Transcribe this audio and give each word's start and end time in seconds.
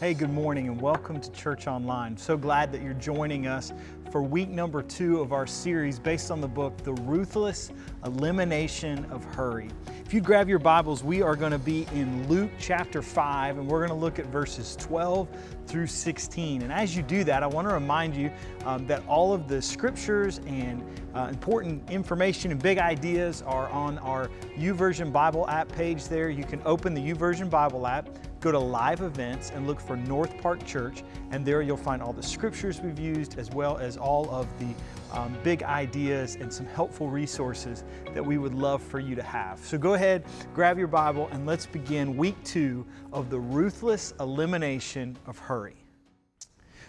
Hey, 0.00 0.14
good 0.14 0.32
morning 0.32 0.66
and 0.68 0.80
welcome 0.80 1.20
to 1.20 1.30
Church 1.32 1.66
Online. 1.66 2.16
So 2.16 2.34
glad 2.34 2.72
that 2.72 2.80
you're 2.80 2.94
joining 2.94 3.46
us 3.46 3.70
for 4.10 4.22
week 4.22 4.48
number 4.48 4.82
two 4.82 5.20
of 5.20 5.34
our 5.34 5.46
series 5.46 5.98
based 5.98 6.30
on 6.30 6.40
the 6.40 6.48
book, 6.48 6.74
The 6.78 6.94
Ruthless 6.94 7.70
Elimination 8.06 9.04
of 9.10 9.22
Hurry. 9.24 9.68
If 10.02 10.14
you 10.14 10.22
grab 10.22 10.48
your 10.48 10.58
Bibles, 10.58 11.04
we 11.04 11.20
are 11.20 11.36
going 11.36 11.52
to 11.52 11.58
be 11.58 11.86
in 11.92 12.26
Luke 12.28 12.50
chapter 12.58 13.02
5 13.02 13.58
and 13.58 13.68
we're 13.68 13.86
going 13.86 13.90
to 13.90 13.94
look 13.94 14.18
at 14.18 14.24
verses 14.28 14.74
12 14.76 15.28
through 15.66 15.86
16. 15.86 16.62
And 16.62 16.72
as 16.72 16.96
you 16.96 17.02
do 17.02 17.22
that, 17.24 17.42
I 17.42 17.46
want 17.46 17.68
to 17.68 17.74
remind 17.74 18.16
you 18.16 18.30
um, 18.64 18.86
that 18.86 19.06
all 19.06 19.34
of 19.34 19.48
the 19.48 19.60
scriptures 19.60 20.40
and 20.46 20.82
uh, 21.14 21.26
important 21.28 21.90
information 21.90 22.52
and 22.52 22.62
big 22.62 22.78
ideas 22.78 23.42
are 23.42 23.68
on 23.68 23.98
our 23.98 24.30
YouVersion 24.56 25.12
Bible 25.12 25.46
app 25.50 25.70
page 25.72 26.08
there. 26.08 26.30
You 26.30 26.44
can 26.44 26.62
open 26.64 26.94
the 26.94 27.02
YouVersion 27.02 27.50
Bible 27.50 27.86
app 27.86 28.08
go 28.40 28.50
to 28.50 28.58
live 28.58 29.02
events 29.02 29.50
and 29.50 29.66
look 29.66 29.80
for 29.80 29.96
North 29.96 30.36
Park 30.40 30.64
Church, 30.66 31.02
and 31.30 31.44
there 31.44 31.62
you'll 31.62 31.76
find 31.76 32.02
all 32.02 32.12
the 32.12 32.22
scriptures 32.22 32.80
we've 32.80 32.98
used 32.98 33.38
as 33.38 33.50
well 33.50 33.76
as 33.76 33.96
all 33.96 34.30
of 34.30 34.46
the 34.58 34.74
um, 35.12 35.36
big 35.42 35.62
ideas 35.62 36.36
and 36.36 36.52
some 36.52 36.66
helpful 36.66 37.08
resources 37.08 37.84
that 38.14 38.24
we 38.24 38.38
would 38.38 38.54
love 38.54 38.82
for 38.82 38.98
you 38.98 39.14
to 39.14 39.22
have. 39.22 39.58
So 39.60 39.76
go 39.76 39.94
ahead, 39.94 40.24
grab 40.54 40.78
your 40.78 40.88
Bible, 40.88 41.28
and 41.32 41.46
let's 41.46 41.66
begin 41.66 42.16
week 42.16 42.36
two 42.44 42.86
of 43.12 43.30
the 43.30 43.38
ruthless 43.38 44.14
elimination 44.20 45.16
of 45.26 45.38
hurry. 45.38 45.79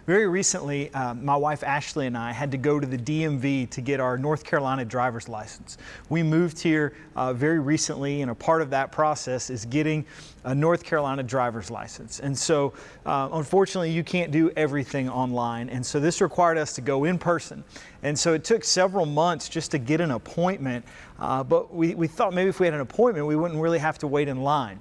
Very 0.07 0.27
recently, 0.27 0.91
um, 0.95 1.23
my 1.23 1.35
wife 1.35 1.63
Ashley 1.63 2.07
and 2.07 2.17
I 2.17 2.31
had 2.31 2.49
to 2.51 2.57
go 2.57 2.79
to 2.79 2.87
the 2.87 2.97
DMV 2.97 3.69
to 3.69 3.81
get 3.81 3.99
our 3.99 4.17
North 4.17 4.43
Carolina 4.43 4.83
driver's 4.83 5.29
license. 5.29 5.77
We 6.09 6.23
moved 6.23 6.59
here 6.59 6.93
uh, 7.15 7.33
very 7.33 7.59
recently, 7.59 8.23
and 8.23 8.31
a 8.31 8.35
part 8.35 8.63
of 8.63 8.71
that 8.71 8.91
process 8.91 9.51
is 9.51 9.65
getting 9.65 10.03
a 10.43 10.55
North 10.55 10.83
Carolina 10.83 11.21
driver's 11.21 11.69
license. 11.69 12.19
And 12.19 12.35
so, 12.35 12.73
uh, 13.05 13.29
unfortunately, 13.31 13.91
you 13.91 14.03
can't 14.03 14.31
do 14.31 14.49
everything 14.57 15.07
online. 15.07 15.69
And 15.69 15.85
so, 15.85 15.99
this 15.99 16.19
required 16.19 16.57
us 16.57 16.73
to 16.73 16.81
go 16.81 17.03
in 17.03 17.19
person. 17.19 17.63
And 18.01 18.17
so, 18.17 18.33
it 18.33 18.43
took 18.43 18.63
several 18.63 19.05
months 19.05 19.49
just 19.49 19.69
to 19.71 19.77
get 19.77 20.01
an 20.01 20.09
appointment. 20.09 20.83
Uh, 21.19 21.43
but 21.43 21.71
we, 21.71 21.93
we 21.93 22.07
thought 22.07 22.33
maybe 22.33 22.49
if 22.49 22.59
we 22.59 22.65
had 22.65 22.73
an 22.73 22.81
appointment, 22.81 23.27
we 23.27 23.35
wouldn't 23.35 23.61
really 23.61 23.77
have 23.77 23.99
to 23.99 24.07
wait 24.07 24.27
in 24.27 24.41
line. 24.41 24.79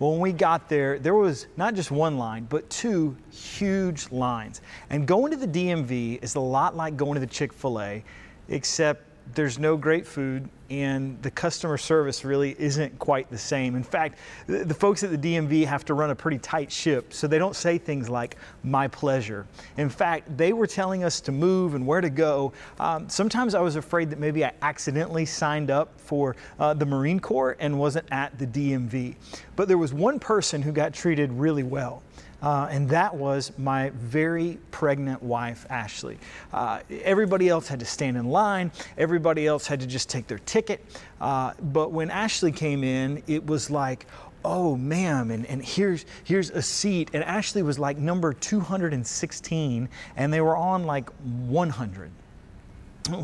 Well, 0.00 0.12
when 0.12 0.20
we 0.20 0.32
got 0.32 0.70
there, 0.70 0.98
there 0.98 1.14
was 1.14 1.46
not 1.58 1.74
just 1.74 1.90
one 1.90 2.16
line, 2.16 2.46
but 2.48 2.68
two 2.70 3.14
huge 3.30 4.10
lines. 4.10 4.62
And 4.88 5.06
going 5.06 5.30
to 5.30 5.36
the 5.36 5.46
DMV 5.46 6.24
is 6.24 6.36
a 6.36 6.40
lot 6.40 6.74
like 6.74 6.96
going 6.96 7.14
to 7.14 7.20
the 7.20 7.26
Chick 7.26 7.52
fil 7.52 7.78
A, 7.82 8.02
except 8.48 9.04
there's 9.34 9.58
no 9.58 9.76
great 9.76 10.06
food 10.06 10.48
and 10.70 11.20
the 11.22 11.30
customer 11.30 11.76
service 11.76 12.24
really 12.24 12.54
isn't 12.58 12.96
quite 13.00 13.28
the 13.28 13.38
same. 13.38 13.74
In 13.74 13.82
fact, 13.82 14.18
the, 14.46 14.64
the, 14.64 14.74
folks 14.74 15.02
at 15.02 15.10
the 15.10 15.18
DMV 15.18 15.66
have 15.66 15.84
to 15.86 15.94
run 15.94 16.10
a 16.10 16.14
pretty 16.14 16.38
tight 16.38 16.70
ship, 16.70 17.12
so 17.12 17.26
they 17.26 17.38
don't 17.38 17.56
say 17.56 17.76
things 17.76 18.08
like, 18.08 18.36
my 18.62 18.86
pleasure. 18.86 19.46
In 19.76 19.88
fact, 19.88 20.36
they 20.36 20.52
were 20.52 20.68
telling 20.68 21.02
us 21.02 21.20
to 21.22 21.32
move 21.32 21.74
and 21.74 21.84
where 21.84 22.00
to 22.00 22.08
go. 22.08 22.52
Um, 22.78 23.08
sometimes 23.08 23.54
I 23.56 23.60
was 23.60 23.74
afraid 23.74 24.10
that 24.10 24.20
maybe 24.20 24.44
I 24.44 24.52
accidentally 24.62 25.26
signed 25.26 25.70
up 25.70 25.98
for 25.98 26.36
uh, 26.60 26.72
the 26.74 26.86
Marine 26.86 27.18
Corps 27.18 27.56
and 27.58 27.76
wasn't 27.76 28.06
at 28.12 28.38
the 28.38 28.46
DMV. 28.46 29.16
But 29.56 29.66
there 29.66 29.78
was 29.78 29.92
one 29.92 30.20
person 30.20 30.62
who 30.62 30.70
got 30.70 30.94
treated 30.94 31.32
really 31.32 31.64
well. 31.64 32.02
Uh, 32.42 32.68
and 32.70 32.88
that 32.88 33.14
was 33.14 33.52
my 33.58 33.90
very 33.90 34.58
pregnant 34.70 35.22
wife, 35.22 35.66
Ashley. 35.68 36.18
Uh, 36.52 36.80
everybody 37.02 37.48
else 37.48 37.68
had 37.68 37.80
to 37.80 37.86
stand 37.86 38.16
in 38.16 38.26
line, 38.26 38.72
everybody 38.96 39.46
else 39.46 39.66
had 39.66 39.80
to 39.80 39.86
just 39.86 40.08
take 40.08 40.26
their 40.26 40.38
ticket. 40.40 40.84
Uh, 41.20 41.52
but 41.60 41.92
when 41.92 42.10
Ashley 42.10 42.52
came 42.52 42.82
in, 42.82 43.22
it 43.26 43.46
was 43.46 43.70
like, 43.70 44.06
oh 44.44 44.76
ma'am 44.76 45.30
and, 45.30 45.44
and 45.46 45.62
here's 45.62 46.06
here's 46.24 46.50
a 46.50 46.62
seat 46.62 47.10
and 47.12 47.22
ashley 47.24 47.62
was 47.62 47.78
like 47.78 47.98
number 47.98 48.32
216 48.32 49.88
and 50.16 50.32
they 50.32 50.40
were 50.40 50.56
on 50.56 50.84
like 50.84 51.10
100 51.46 52.10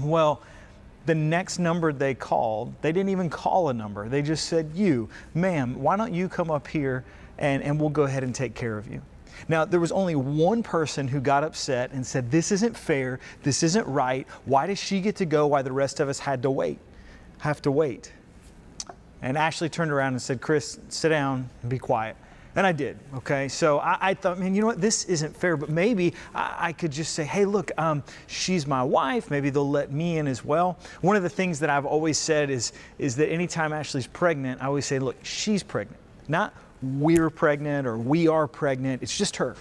well 0.02 0.42
the 1.06 1.14
next 1.14 1.58
number 1.58 1.92
they 1.92 2.14
called 2.14 2.74
they 2.82 2.92
didn't 2.92 3.08
even 3.08 3.30
call 3.30 3.70
a 3.70 3.74
number 3.74 4.08
they 4.08 4.20
just 4.20 4.46
said 4.46 4.70
you 4.74 5.08
ma'am 5.34 5.80
why 5.80 5.96
don't 5.96 6.12
you 6.12 6.28
come 6.28 6.50
up 6.50 6.66
here 6.66 7.04
and, 7.38 7.62
and 7.62 7.80
we'll 7.80 7.90
go 7.90 8.02
ahead 8.02 8.22
and 8.22 8.34
take 8.34 8.54
care 8.54 8.78
of 8.78 8.90
you. 8.90 9.02
Now, 9.48 9.64
there 9.64 9.80
was 9.80 9.92
only 9.92 10.16
one 10.16 10.62
person 10.62 11.08
who 11.08 11.20
got 11.20 11.44
upset 11.44 11.92
and 11.92 12.06
said, 12.06 12.30
This 12.30 12.52
isn't 12.52 12.76
fair. 12.76 13.20
This 13.42 13.62
isn't 13.62 13.86
right. 13.86 14.26
Why 14.44 14.66
does 14.66 14.78
she 14.78 15.00
get 15.00 15.16
to 15.16 15.26
go 15.26 15.46
Why 15.46 15.62
the 15.62 15.72
rest 15.72 16.00
of 16.00 16.08
us 16.08 16.18
had 16.18 16.42
to 16.42 16.50
wait? 16.50 16.78
Have 17.38 17.60
to 17.62 17.70
wait. 17.70 18.12
And 19.22 19.36
Ashley 19.36 19.68
turned 19.68 19.90
around 19.90 20.12
and 20.12 20.22
said, 20.22 20.40
Chris, 20.40 20.78
sit 20.88 21.10
down 21.10 21.48
and 21.62 21.70
be 21.70 21.78
quiet. 21.78 22.16
And 22.54 22.66
I 22.66 22.72
did, 22.72 22.98
okay? 23.14 23.48
So 23.48 23.80
I, 23.80 23.98
I, 24.00 24.14
thought, 24.14 24.38
man, 24.38 24.54
you 24.54 24.62
know 24.62 24.68
what? 24.68 24.80
This 24.80 25.04
isn't 25.04 25.36
fair, 25.36 25.58
but 25.58 25.68
maybe 25.68 26.14
I, 26.34 26.56
I 26.58 26.72
could 26.72 26.90
just 26.90 27.12
say, 27.12 27.24
hey, 27.24 27.44
look, 27.44 27.70
um, 27.76 28.02
she's 28.28 28.66
my 28.66 28.82
wife. 28.82 29.30
Maybe 29.30 29.50
they'll 29.50 29.68
let 29.68 29.92
me 29.92 30.16
in 30.16 30.26
as 30.26 30.42
well. 30.42 30.78
One 31.02 31.16
of 31.16 31.22
the 31.22 31.28
things 31.28 31.60
that 31.60 31.68
I've 31.68 31.84
always 31.84 32.16
said 32.18 32.48
is, 32.48 32.72
is 32.98 33.14
that 33.16 33.28
anytime 33.28 33.74
Ashley's 33.74 34.06
pregnant, 34.06 34.62
I 34.62 34.66
always 34.66 34.86
say, 34.86 34.98
look, 34.98 35.16
she's 35.22 35.62
pregnant. 35.62 36.00
Not 36.28 36.54
we're 36.82 37.30
pregnant 37.30 37.86
or 37.86 37.98
we 37.98 38.28
are 38.28 38.46
pregnant. 38.46 39.02
It's 39.02 39.16
just 39.16 39.36
her. 39.36 39.56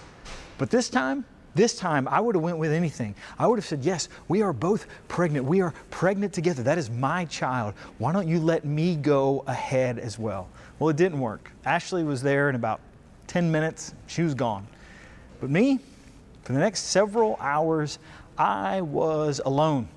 But 0.58 0.70
this 0.70 0.88
time, 0.88 1.24
this 1.54 1.76
time 1.76 2.06
I 2.08 2.20
would 2.20 2.34
have 2.34 2.44
went 2.44 2.58
with 2.58 2.72
anything. 2.72 3.14
I 3.38 3.46
would 3.46 3.58
have 3.58 3.66
said, 3.66 3.84
"Yes, 3.84 4.08
we 4.28 4.42
are 4.42 4.52
both 4.52 4.86
pregnant. 5.08 5.46
We 5.46 5.60
are 5.60 5.72
pregnant 5.90 6.32
together. 6.32 6.62
That 6.62 6.78
is 6.78 6.90
my 6.90 7.24
child. 7.26 7.74
Why 7.98 8.12
don't 8.12 8.28
you 8.28 8.40
let 8.40 8.64
me 8.64 8.96
go 8.96 9.42
ahead 9.46 9.98
as 9.98 10.18
well?" 10.18 10.48
Well, 10.78 10.90
it 10.90 10.96
didn't 10.96 11.20
work. 11.20 11.50
Ashley 11.64 12.04
was 12.04 12.22
there 12.22 12.50
in 12.50 12.54
about 12.54 12.80
10 13.26 13.50
minutes. 13.50 13.94
She 14.06 14.22
was 14.22 14.34
gone. 14.34 14.66
But 15.40 15.50
me, 15.50 15.80
for 16.42 16.52
the 16.52 16.58
next 16.58 16.84
several 16.84 17.36
hours, 17.40 17.98
I 18.38 18.82
was 18.82 19.40
alone 19.44 19.88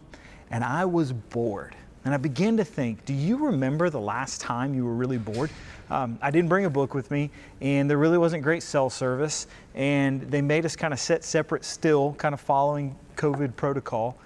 and 0.50 0.64
I 0.64 0.86
was 0.86 1.12
bored. 1.12 1.76
And 2.06 2.14
I 2.14 2.18
began 2.18 2.58
to 2.58 2.64
think, 2.64 3.04
do 3.06 3.14
you 3.14 3.46
remember 3.46 3.90
the 3.90 4.00
last 4.00 4.40
time 4.40 4.74
you 4.74 4.86
were 4.86 4.94
really 4.94 5.18
bored? 5.18 5.50
Um, 5.90 6.18
I 6.22 6.32
didn't 6.32 6.50
bring 6.50 6.66
a 6.66 6.70
book 6.70 6.94
with 6.94 7.12
me, 7.12 7.30
and 7.62 7.90
there 7.90 7.98
really 7.98 8.18
wasn't 8.18 8.44
great 8.44 8.64
cell 8.64 8.90
service, 8.90 9.48
and 9.76 10.22
they 10.22 10.42
made 10.42 10.66
us 10.66 10.76
kind 10.76 10.94
of 10.94 11.00
sit 11.00 11.24
separate 11.24 11.66
still, 11.66 12.14
kind 12.14 12.34
of 12.34 12.40
following 12.40 12.96
COVID 13.18 13.56
protocol. 13.56 14.18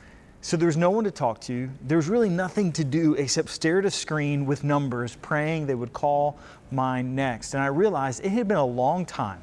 So 0.41 0.57
there 0.57 0.67
was 0.67 0.78
no 0.78 0.91
one 0.91 1.06
to 1.06 1.11
talk 1.11 1.39
to. 1.41 1.69
There 1.88 1.97
was 1.97 2.09
really 2.09 2.29
nothing 2.29 2.73
to 2.73 2.84
do 2.84 3.13
except 3.16 3.50
stare 3.50 3.79
at 3.79 3.85
a 3.85 3.91
screen 3.91 4.45
with 4.45 4.63
numbers, 4.63 5.16
praying 5.22 5.67
they 5.67 5.75
would 5.75 5.94
call 5.94 6.38
mine 6.69 7.16
next. 7.16 7.53
And 7.53 7.63
I 7.63 7.67
realized 7.67 8.25
it 8.25 8.29
had 8.29 8.47
been 8.47 8.57
a 8.57 8.66
long 8.66 9.05
time, 9.05 9.41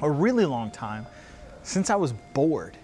a 0.00 0.08
really 0.08 0.46
long 0.46 0.70
time, 0.70 1.04
since 1.64 1.90
I 1.90 1.96
was 1.96 2.12
bored. 2.32 2.78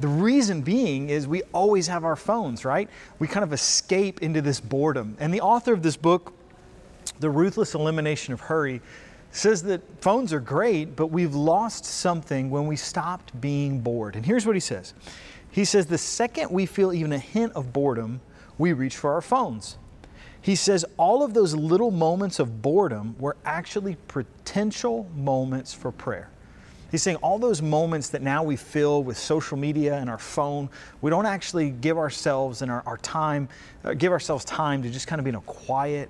The 0.00 0.08
reason 0.08 0.62
being 0.62 1.10
is 1.10 1.26
we 1.26 1.42
always 1.52 1.88
have 1.88 2.04
our 2.04 2.16
phones, 2.16 2.64
right? 2.64 2.88
We 3.18 3.26
kind 3.26 3.44
of 3.44 3.52
escape 3.52 4.22
into 4.22 4.40
this 4.40 4.60
boredom. 4.60 5.16
And 5.18 5.34
the 5.34 5.40
author 5.40 5.72
of 5.72 5.82
this 5.82 5.96
book 5.96 6.32
the 7.20 7.30
ruthless 7.30 7.74
elimination 7.74 8.32
of 8.32 8.40
hurry 8.40 8.80
says 9.30 9.62
that 9.64 9.82
phones 10.00 10.32
are 10.32 10.40
great, 10.40 10.96
but 10.96 11.08
we've 11.08 11.34
lost 11.34 11.84
something 11.84 12.50
when 12.50 12.66
we 12.66 12.76
stopped 12.76 13.38
being 13.40 13.80
bored. 13.80 14.16
And 14.16 14.24
here's 14.24 14.46
what 14.46 14.56
he 14.56 14.60
says 14.60 14.94
He 15.50 15.64
says, 15.64 15.86
the 15.86 15.98
second 15.98 16.50
we 16.50 16.66
feel 16.66 16.92
even 16.92 17.12
a 17.12 17.18
hint 17.18 17.52
of 17.52 17.72
boredom, 17.72 18.20
we 18.56 18.72
reach 18.72 18.96
for 18.96 19.12
our 19.12 19.20
phones. 19.20 19.78
He 20.40 20.54
says 20.54 20.84
all 20.96 21.22
of 21.22 21.34
those 21.34 21.54
little 21.54 21.90
moments 21.90 22.38
of 22.38 22.62
boredom 22.62 23.16
were 23.18 23.36
actually 23.44 23.96
potential 24.06 25.08
moments 25.14 25.74
for 25.74 25.90
prayer. 25.90 26.30
He's 26.90 27.02
saying 27.02 27.16
all 27.16 27.38
those 27.38 27.60
moments 27.60 28.08
that 28.10 28.22
now 28.22 28.42
we 28.42 28.56
fill 28.56 29.02
with 29.02 29.18
social 29.18 29.56
media 29.58 29.96
and 29.96 30.08
our 30.08 30.18
phone, 30.18 30.70
we 31.00 31.10
don't 31.10 31.26
actually 31.26 31.70
give 31.70 31.98
ourselves 31.98 32.62
and 32.62 32.70
our, 32.70 32.82
our 32.86 32.96
time, 32.98 33.48
uh, 33.84 33.94
give 33.94 34.12
ourselves 34.12 34.44
time 34.44 34.82
to 34.82 34.90
just 34.90 35.06
kind 35.06 35.20
of 35.20 35.24
be 35.24 35.30
in 35.30 35.34
a 35.34 35.40
quiet, 35.42 36.08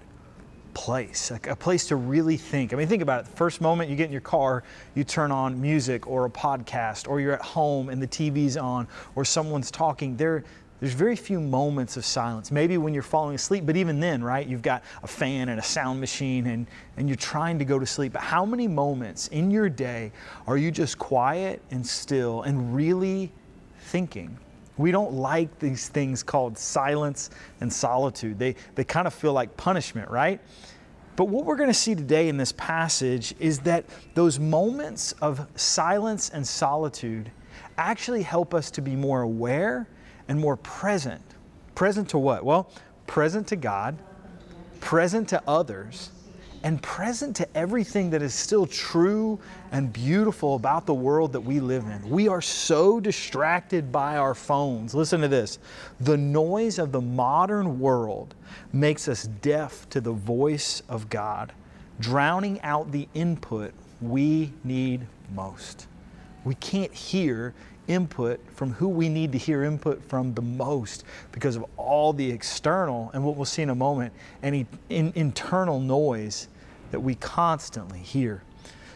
place, 0.78 1.32
like 1.32 1.48
a 1.48 1.56
place 1.56 1.88
to 1.88 1.96
really 1.96 2.36
think. 2.36 2.72
I 2.72 2.76
mean, 2.76 2.86
think 2.86 3.02
about 3.02 3.20
it. 3.22 3.30
The 3.30 3.36
first 3.36 3.60
moment 3.60 3.90
you 3.90 3.96
get 3.96 4.06
in 4.06 4.12
your 4.12 4.20
car, 4.20 4.62
you 4.94 5.02
turn 5.02 5.32
on 5.32 5.60
music 5.60 6.06
or 6.06 6.24
a 6.24 6.30
podcast, 6.30 7.08
or 7.08 7.20
you're 7.20 7.32
at 7.32 7.42
home 7.42 7.88
and 7.88 8.00
the 8.00 8.06
TV's 8.06 8.56
on, 8.56 8.86
or 9.16 9.24
someone's 9.24 9.72
talking. 9.72 10.16
There, 10.16 10.44
there's 10.80 10.92
very 10.92 11.16
few 11.16 11.40
moments 11.40 11.96
of 11.96 12.04
silence. 12.04 12.52
Maybe 12.52 12.78
when 12.78 12.94
you're 12.94 13.02
falling 13.02 13.34
asleep, 13.34 13.66
but 13.66 13.76
even 13.76 13.98
then, 13.98 14.22
right, 14.22 14.46
you've 14.46 14.62
got 14.62 14.84
a 15.02 15.08
fan 15.08 15.48
and 15.48 15.58
a 15.58 15.62
sound 15.62 15.98
machine 15.98 16.46
and, 16.46 16.66
and 16.96 17.08
you're 17.08 17.16
trying 17.16 17.58
to 17.58 17.64
go 17.64 17.78
to 17.78 17.86
sleep. 17.86 18.12
But 18.12 18.22
how 18.22 18.44
many 18.44 18.68
moments 18.68 19.28
in 19.28 19.50
your 19.50 19.68
day 19.68 20.12
are 20.46 20.56
you 20.56 20.70
just 20.70 20.98
quiet 20.98 21.60
and 21.70 21.84
still 21.84 22.42
and 22.42 22.74
really 22.74 23.32
thinking? 23.80 24.38
We 24.76 24.92
don't 24.92 25.14
like 25.14 25.58
these 25.58 25.88
things 25.88 26.22
called 26.22 26.56
silence 26.56 27.30
and 27.60 27.72
solitude. 27.72 28.38
They, 28.38 28.54
they 28.76 28.84
kind 28.84 29.08
of 29.08 29.14
feel 29.14 29.32
like 29.32 29.56
punishment, 29.56 30.08
right? 30.08 30.40
But 31.16 31.24
what 31.24 31.44
we're 31.44 31.56
going 31.56 31.70
to 31.70 31.74
see 31.74 31.96
today 31.96 32.28
in 32.28 32.36
this 32.36 32.52
passage 32.52 33.34
is 33.40 33.58
that 33.60 33.84
those 34.14 34.38
moments 34.38 35.10
of 35.20 35.44
silence 35.56 36.30
and 36.30 36.46
solitude 36.46 37.32
actually 37.76 38.22
help 38.22 38.54
us 38.54 38.70
to 38.70 38.80
be 38.80 38.94
more 38.94 39.22
aware 39.22 39.88
and 40.28 40.38
more 40.38 40.56
present. 40.56 41.22
Present 41.74 42.10
to 42.10 42.18
what? 42.18 42.44
Well, 42.44 42.70
present 43.06 43.46
to 43.48 43.56
God, 43.56 43.96
present 44.80 45.28
to 45.30 45.42
others, 45.48 46.10
and 46.62 46.82
present 46.82 47.36
to 47.36 47.56
everything 47.56 48.10
that 48.10 48.22
is 48.22 48.34
still 48.34 48.66
true 48.66 49.38
and 49.70 49.92
beautiful 49.92 50.56
about 50.56 50.86
the 50.86 50.94
world 50.94 51.32
that 51.32 51.40
we 51.40 51.60
live 51.60 51.84
in. 51.84 52.08
We 52.10 52.28
are 52.28 52.42
so 52.42 52.98
distracted 53.00 53.92
by 53.92 54.16
our 54.16 54.34
phones. 54.34 54.94
Listen 54.94 55.20
to 55.20 55.28
this 55.28 55.58
the 56.00 56.16
noise 56.16 56.78
of 56.78 56.92
the 56.92 57.00
modern 57.00 57.78
world 57.78 58.34
makes 58.72 59.08
us 59.08 59.24
deaf 59.24 59.88
to 59.90 60.00
the 60.00 60.12
voice 60.12 60.82
of 60.88 61.08
God, 61.08 61.52
drowning 62.00 62.60
out 62.62 62.90
the 62.90 63.08
input 63.14 63.72
we 64.00 64.52
need 64.64 65.06
most. 65.34 65.86
We 66.44 66.54
can't 66.56 66.92
hear 66.92 67.54
input 67.88 68.40
from 68.54 68.72
who 68.72 68.88
we 68.88 69.08
need 69.08 69.32
to 69.32 69.38
hear 69.38 69.64
input 69.64 70.02
from 70.08 70.34
the 70.34 70.42
most 70.42 71.04
because 71.32 71.56
of 71.56 71.64
all 71.76 72.12
the 72.12 72.30
external 72.30 73.10
and 73.14 73.24
what 73.24 73.36
we'll 73.36 73.44
see 73.44 73.62
in 73.62 73.70
a 73.70 73.74
moment, 73.74 74.12
any 74.42 74.66
in, 74.88 75.12
internal 75.16 75.80
noise 75.80 76.48
that 76.90 77.00
we 77.00 77.14
constantly 77.16 77.98
hear. 77.98 78.42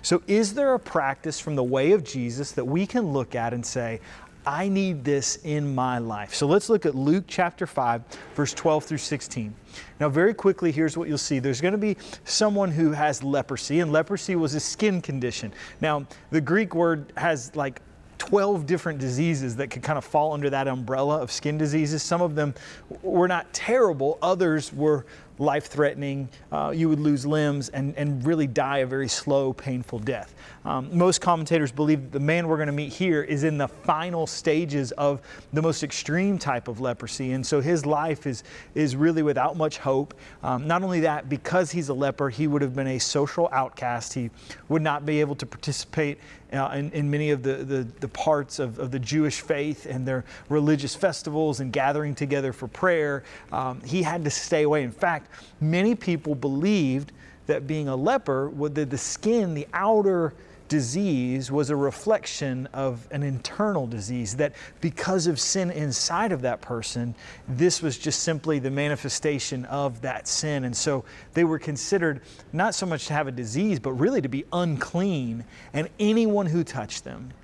So, 0.03 0.23
is 0.27 0.55
there 0.55 0.75
a 0.75 0.79
practice 0.81 1.39
from 1.39 1.55
the 1.55 1.63
way 1.63 1.93
of 1.93 2.03
Jesus 2.03 2.53
that 2.53 2.65
we 2.65 2.87
can 2.87 3.13
look 3.13 3.35
at 3.35 3.53
and 3.55 3.65
say, 3.65 4.01
I 4.45 4.69
need 4.69 5.05
this 5.05 5.37
in 5.45 5.73
my 5.75 5.99
life. 5.99 6.35
So 6.35 6.47
let's 6.47 6.69
look 6.69 6.85
at 6.85 6.97
Luke 6.97 7.25
chapter 7.29 7.67
5, 7.67 8.03
verse 8.35 8.53
12 8.53 8.85
through 8.85 8.99
16. 8.99 9.55
Now, 10.01 10.09
very 10.09 10.35
quickly, 10.35 10.73
here's 10.73 10.97
what 10.97 11.09
you'll 11.09 11.19
see. 11.19 11.39
There's 11.39 11.61
going 11.61 11.73
to 11.73 11.79
be 11.79 11.97
someone 12.25 12.73
who 12.73 12.91
has 12.91 13.23
leprosy, 13.23 13.81
and 13.81 13.93
leprosy 13.93 14.35
was 14.35 14.55
a 14.55 14.61
skin 14.61 15.01
condition. 15.01 15.53
Now, 15.81 16.07
the 16.31 16.41
Greek 16.41 16.75
word 16.75 17.13
has 17.17 17.55
like 17.55 17.81
12 18.23 18.67
different 18.67 19.01
diseases 19.01 19.57
that 19.57 19.67
could 19.67 19.83
kind 19.83 19.99
of 19.99 20.05
fall 20.05 20.33
under 20.33 20.49
that 20.49 20.69
umbrella 20.69 21.21
of 21.21 21.33
skin 21.33 21.59
diseases. 21.59 22.05
Some 22.05 22.23
of 22.23 22.37
them 22.37 22.55
were 23.03 23.27
not 23.27 23.53
terrible, 23.53 24.17
others 24.23 24.73
were 24.73 25.05
life 25.39 25.67
threatening. 25.67 26.29
Uh, 26.53 26.73
you 26.75 26.89
would 26.89 27.01
lose 27.01 27.27
limbs 27.27 27.69
and, 27.71 27.97
and 27.97 28.25
really 28.25 28.47
die 28.47 28.79
a 28.79 28.87
very 28.87 29.09
slow, 29.09 29.53
painful 29.53 29.99
death. 29.99 30.37
Um, 30.65 30.97
most 30.97 31.21
commentators 31.21 31.73
believe 31.73 32.03
that 32.03 32.13
the 32.13 32.25
man 32.25 32.47
we're 32.47 32.59
going 32.59 32.69
to 32.69 32.73
meet 32.73 32.93
here 32.93 33.25
is 33.25 33.43
in 33.43 33.59
the 33.59 33.67
final 33.67 34.29
stages 34.29 34.93
of 34.93 35.21
the 35.53 35.61
most 35.61 35.83
extreme 35.83 36.39
type 36.39 36.69
of 36.69 36.81
leprosy. 36.81 37.33
And 37.33 37.45
so 37.45 37.61
his 37.61 37.85
life 37.85 38.27
is, 38.27 38.45
is 38.77 38.95
really 38.95 39.23
without 39.23 39.57
much 39.57 39.79
hope. 39.79 40.15
Um, 40.45 40.69
not 40.69 40.85
only 40.85 41.01
that, 41.01 41.29
because 41.29 41.73
he's 41.73 41.89
a 41.89 41.95
leper, 41.95 42.31
he 42.31 42.47
would 42.47 42.63
have 42.63 42.77
been 42.77 42.87
a 42.87 42.99
social 43.01 43.49
outcast. 43.51 44.15
He 44.15 44.31
would 44.69 44.83
not 44.83 45.05
be 45.05 45.19
able 45.21 45.35
to 45.37 45.47
participate 45.47 46.19
uh, 46.53 46.71
in, 46.75 46.91
in, 46.93 47.11
many 47.11 47.31
of 47.31 47.43
the, 47.43 47.55
the, 47.55 47.87
the 48.01 48.09
parts 48.09 48.59
of, 48.59 48.79
of, 48.79 48.91
the 48.91 48.99
Jewish 48.99 49.41
faith 49.41 49.87
and 49.87 50.07
their 50.07 50.25
religious 50.49 50.95
festivals 50.95 51.61
and 51.61 51.73
gathering 51.73 52.15
together 52.15 52.53
for 52.53 52.69
prayer. 52.69 53.25
Um, 53.51 53.81
he 53.81 54.03
had 54.03 54.25
to 54.25 54.31
stay 54.31 54.63
away. 54.63 54.83
In 54.83 54.93
fact, 54.93 55.31
many 55.61 55.95
people 55.95 56.35
believed 56.35 57.13
that 57.47 57.67
being 57.67 57.89
a 57.89 57.97
leper, 57.97 58.51
the, 58.55 58.85
the 58.85 58.99
skin, 58.99 59.55
the 59.55 59.67
outer 59.73 60.35
disease 60.73 61.53
was 61.53 61.69
a 61.69 61.77
reflection 61.77 62.67
of 62.73 63.07
an 63.11 63.23
internal 63.23 63.87
disease, 63.87 64.35
that 64.37 64.55
because 64.81 65.27
of 65.27 65.39
sin 65.39 65.71
inside 65.71 66.33
of 66.33 66.41
that 66.41 66.63
person, 66.63 67.15
this 67.47 67.83
was 67.83 67.99
just 67.99 68.23
simply 68.23 68.59
the 68.59 68.71
manifestation 68.71 69.67
of 69.67 70.01
that 70.01 70.27
sin. 70.27 70.65
And 70.65 70.75
so 70.75 71.05
they 71.35 71.45
were 71.45 71.59
considered 71.59 72.23
not 72.55 72.75
so 72.75 72.87
much 72.87 73.07
to 73.09 73.13
have 73.13 73.27
a 73.27 73.31
disease, 73.31 73.79
but 73.79 73.93
really 73.93 74.23
to 74.23 74.31
be 74.31 74.47
unclean. 74.51 75.45
And 75.75 75.91
anyone 76.01 76.47
who 76.47 76.65
touched 76.65 77.05
them, 77.05 77.35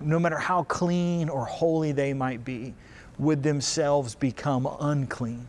no 0.00 0.18
matter 0.18 0.36
how 0.36 0.64
clean 0.64 1.28
or 1.28 1.44
holy 1.44 1.92
they 1.92 2.12
might 2.14 2.44
be, 2.44 2.74
would 3.16 3.44
themselves 3.44 4.16
become 4.16 4.68
unclean. 4.80 5.46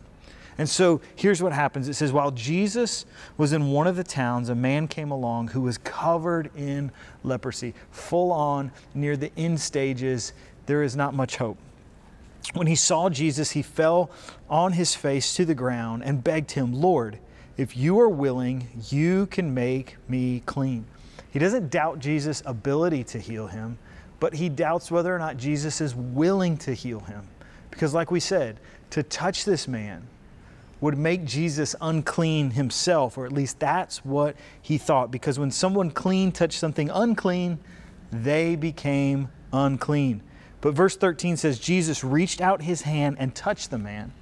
And 0.58 0.68
so 0.68 1.00
here's 1.14 1.40
what 1.40 1.52
happens 1.52 1.88
it 1.88 1.94
says, 1.94 2.12
While 2.12 2.32
Jesus 2.32 3.06
was 3.36 3.52
in 3.52 3.70
one 3.70 3.86
of 3.86 3.96
the 3.96 4.04
towns, 4.04 4.48
a 4.48 4.54
man 4.54 4.88
came 4.88 5.12
along 5.12 5.48
who 5.48 5.60
was 5.60 5.78
covered 5.78 6.50
in 6.56 6.90
leprosy, 7.22 7.74
full 7.90 8.32
on, 8.32 8.72
near 8.92 9.16
the 9.16 9.30
end 9.36 9.60
stages. 9.60 10.32
There 10.66 10.82
is 10.82 10.96
not 10.96 11.14
much 11.14 11.36
hope. 11.36 11.58
When 12.54 12.66
he 12.66 12.74
saw 12.74 13.08
Jesus, 13.08 13.52
he 13.52 13.62
fell 13.62 14.10
on 14.50 14.72
his 14.72 14.94
face 14.94 15.34
to 15.36 15.44
the 15.44 15.54
ground 15.54 16.02
and 16.04 16.24
begged 16.24 16.52
him, 16.52 16.72
Lord, 16.72 17.18
if 17.56 17.76
you 17.76 17.98
are 18.00 18.08
willing, 18.08 18.68
you 18.88 19.26
can 19.26 19.52
make 19.54 19.96
me 20.08 20.42
clean. 20.46 20.86
He 21.30 21.38
doesn't 21.38 21.70
doubt 21.70 21.98
Jesus' 21.98 22.42
ability 22.46 23.04
to 23.04 23.18
heal 23.18 23.46
him, 23.46 23.78
but 24.18 24.34
he 24.34 24.48
doubts 24.48 24.90
whether 24.90 25.14
or 25.14 25.18
not 25.18 25.36
Jesus 25.36 25.80
is 25.80 25.94
willing 25.94 26.56
to 26.58 26.72
heal 26.72 27.00
him. 27.00 27.28
Because, 27.70 27.94
like 27.94 28.10
we 28.10 28.20
said, 28.20 28.58
to 28.90 29.02
touch 29.02 29.44
this 29.44 29.68
man, 29.68 30.06
would 30.80 30.96
make 30.96 31.24
Jesus 31.24 31.74
unclean 31.80 32.50
himself, 32.50 33.18
or 33.18 33.26
at 33.26 33.32
least 33.32 33.58
that's 33.58 34.04
what 34.04 34.36
he 34.60 34.78
thought. 34.78 35.10
Because 35.10 35.38
when 35.38 35.50
someone 35.50 35.90
clean 35.90 36.32
touched 36.32 36.58
something 36.58 36.90
unclean, 36.90 37.58
they 38.12 38.56
became 38.56 39.28
unclean. 39.52 40.22
But 40.60 40.74
verse 40.74 40.96
13 40.96 41.36
says, 41.36 41.58
Jesus 41.58 42.02
reached 42.02 42.40
out 42.40 42.62
his 42.62 42.82
hand 42.82 43.16
and 43.18 43.34
touched 43.34 43.70
the 43.70 43.78
man. 43.78 44.12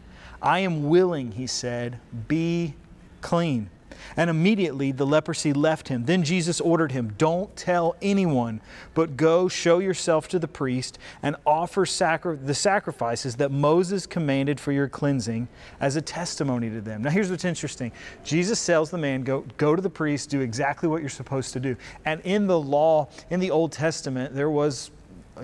I 0.43 0.61
am 0.61 0.89
willing, 0.89 1.33
he 1.33 1.47
said, 1.47 1.99
be 2.29 2.75
clean. 3.21 3.71
And 4.17 4.31
immediately 4.31 4.93
the 4.93 5.07
leprosy 5.07 5.53
left 5.53 5.89
him. 5.89 6.05
Then 6.05 6.23
Jesus 6.23 6.61
ordered 6.61 6.93
him, 6.93 7.15
Don't 7.19 7.55
tell 7.57 7.97
anyone, 8.01 8.61
but 8.95 9.17
go 9.17 9.49
show 9.49 9.79
yourself 9.79 10.29
to 10.29 10.39
the 10.39 10.49
priest 10.49 10.99
and 11.23 11.37
offer 11.47 11.85
sacri- 11.85 12.37
the 12.37 12.55
sacrifices 12.55 13.37
that 13.37 13.51
Moses 13.51 14.07
commanded 14.07 14.59
for 14.59 14.73
your 14.73 14.89
cleansing 14.89 15.49
as 15.81 15.97
a 15.97 16.03
testimony 16.03 16.71
to 16.71 16.81
them. 16.81 17.03
Now, 17.03 17.11
here's 17.11 17.31
what's 17.31 17.45
interesting 17.45 17.93
Jesus 18.25 18.65
tells 18.65 18.91
the 18.91 18.99
man, 18.99 19.23
Go, 19.23 19.45
go 19.57 19.77
to 19.77 19.83
the 19.83 19.91
priest, 19.91 20.31
do 20.31 20.41
exactly 20.41 20.89
what 20.89 21.01
you're 21.01 21.09
supposed 21.09 21.53
to 21.55 21.61
do. 21.61 21.77
And 22.05 22.21
in 22.23 22.47
the 22.47 22.59
law, 22.59 23.09
in 23.31 23.41
the 23.41 23.51
Old 23.51 23.73
Testament, 23.73 24.35
there 24.35 24.51
was 24.51 24.91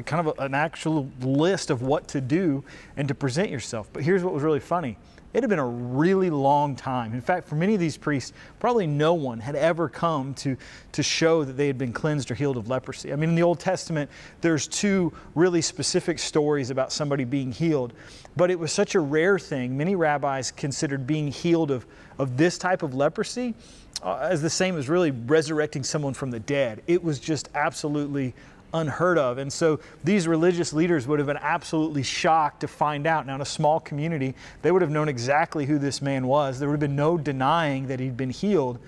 kind 0.07 0.27
of 0.27 0.39
a, 0.39 0.43
an 0.43 0.55
actual 0.55 1.11
list 1.21 1.71
of 1.71 1.83
what 1.83 2.09
to 2.09 2.21
do 2.21 2.65
and 2.97 3.09
to 3.09 3.15
present 3.15 3.51
yourself. 3.51 3.91
But 3.93 4.03
here's 4.03 4.25
what 4.25 4.33
was 4.33 4.43
really 4.43 4.61
funny 4.61 4.97
it 5.35 5.43
had 5.43 5.49
been 5.49 5.59
a 5.59 5.67
really 5.67 6.31
long 6.31 6.77
time. 6.77 7.15
In 7.15 7.21
fact, 7.21 7.49
for 7.49 7.55
many 7.55 7.75
of 7.75 7.81
these 7.81 7.97
priests, 7.97 8.33
probably 8.61 8.87
no 8.87 9.15
one 9.15 9.41
had 9.41 9.57
ever 9.57 9.89
come 9.89 10.35
to, 10.35 10.57
to 10.93 11.03
show 11.03 11.45
that 11.45 11.55
they 11.55 11.67
had 11.67 11.79
been 11.79 11.93
cleansed 11.93 12.31
or 12.31 12.35
healed 12.35 12.57
of 12.57 12.69
leprosy. 12.69 13.13
I 13.13 13.17
mean, 13.17 13.31
in 13.31 13.35
the 13.35 13.43
Old 13.43 13.59
Testament, 13.59 14.11
there's 14.41 14.69
two 14.69 15.13
really 15.35 15.63
specific 15.63 16.19
stories 16.19 16.71
about 16.71 16.93
somebody 16.93 17.25
being 17.25 17.51
healed, 17.51 17.95
but 18.37 18.51
it 18.51 18.59
was 18.59 18.73
such 18.73 18.95
a 18.95 19.01
rare 19.01 19.39
thing. 19.39 19.77
Many 19.77 19.95
rabbis 19.95 20.51
considered 20.51 21.07
being 21.07 21.29
healed 21.29 21.71
of, 21.71 21.87
of 22.19 22.37
this 22.37 22.59
type 22.59 22.83
of 22.83 22.95
leprosy 22.95 23.55
uh, 24.03 24.29
as 24.31 24.43
the 24.43 24.51
same 24.51 24.77
as 24.77 24.89
really 24.89 25.11
resurrecting 25.11 25.85
someone 25.85 26.13
from 26.13 26.31
the 26.31 26.41
dead. 26.41 26.83
It 26.87 27.03
was 27.03 27.21
just 27.21 27.49
absolutely 27.55 28.35
unheard 28.75 29.19
of. 29.19 29.39
And 29.39 29.53
so 29.53 29.81
these 30.05 30.27
religious 30.27 30.73
leaders 30.73 31.07
would 31.07 31.19
have 31.19 31.27
been 31.27 31.39
absolutely 31.39 32.03
shocked 32.03 32.61
to 32.61 32.69
find 32.69 33.07
out. 33.07 33.27
Now, 33.27 33.35
in 33.35 33.41
a 33.41 33.47
small 33.47 33.81
community, 33.81 34.35
they 34.63 34.73
would 34.73 34.83
have 34.83 34.91
known 34.91 35.09
exactly 35.09 35.67
who 35.67 35.79
this 35.79 36.03
man 36.03 36.27
was. 36.27 36.59
There 36.59 36.69
would 36.69 36.75
have 36.75 36.81
been 36.81 36.97
no 36.97 37.19
denying 37.19 37.87
that 37.89 38.01
he'd 38.01 38.17
been 38.17 38.31
healed. 38.31 38.79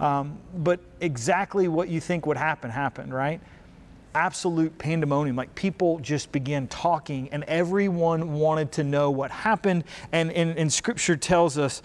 Um, 0.00 0.38
but 0.56 0.80
exactly 1.00 1.68
what 1.68 1.88
you 1.88 2.00
think 2.00 2.26
would 2.26 2.36
happen 2.36 2.70
happened, 2.70 3.14
right? 3.14 3.40
Absolute 4.14 4.76
pandemonium. 4.78 5.36
Like 5.36 5.54
people 5.54 5.98
just 6.00 6.32
began 6.32 6.66
talking, 6.68 7.28
and 7.30 7.44
everyone 7.44 8.34
wanted 8.34 8.72
to 8.72 8.84
know 8.84 9.10
what 9.10 9.30
happened. 9.30 9.84
And, 10.12 10.32
and, 10.32 10.56
and 10.58 10.72
Scripture 10.72 11.16
tells 11.16 11.58
us 11.58 11.82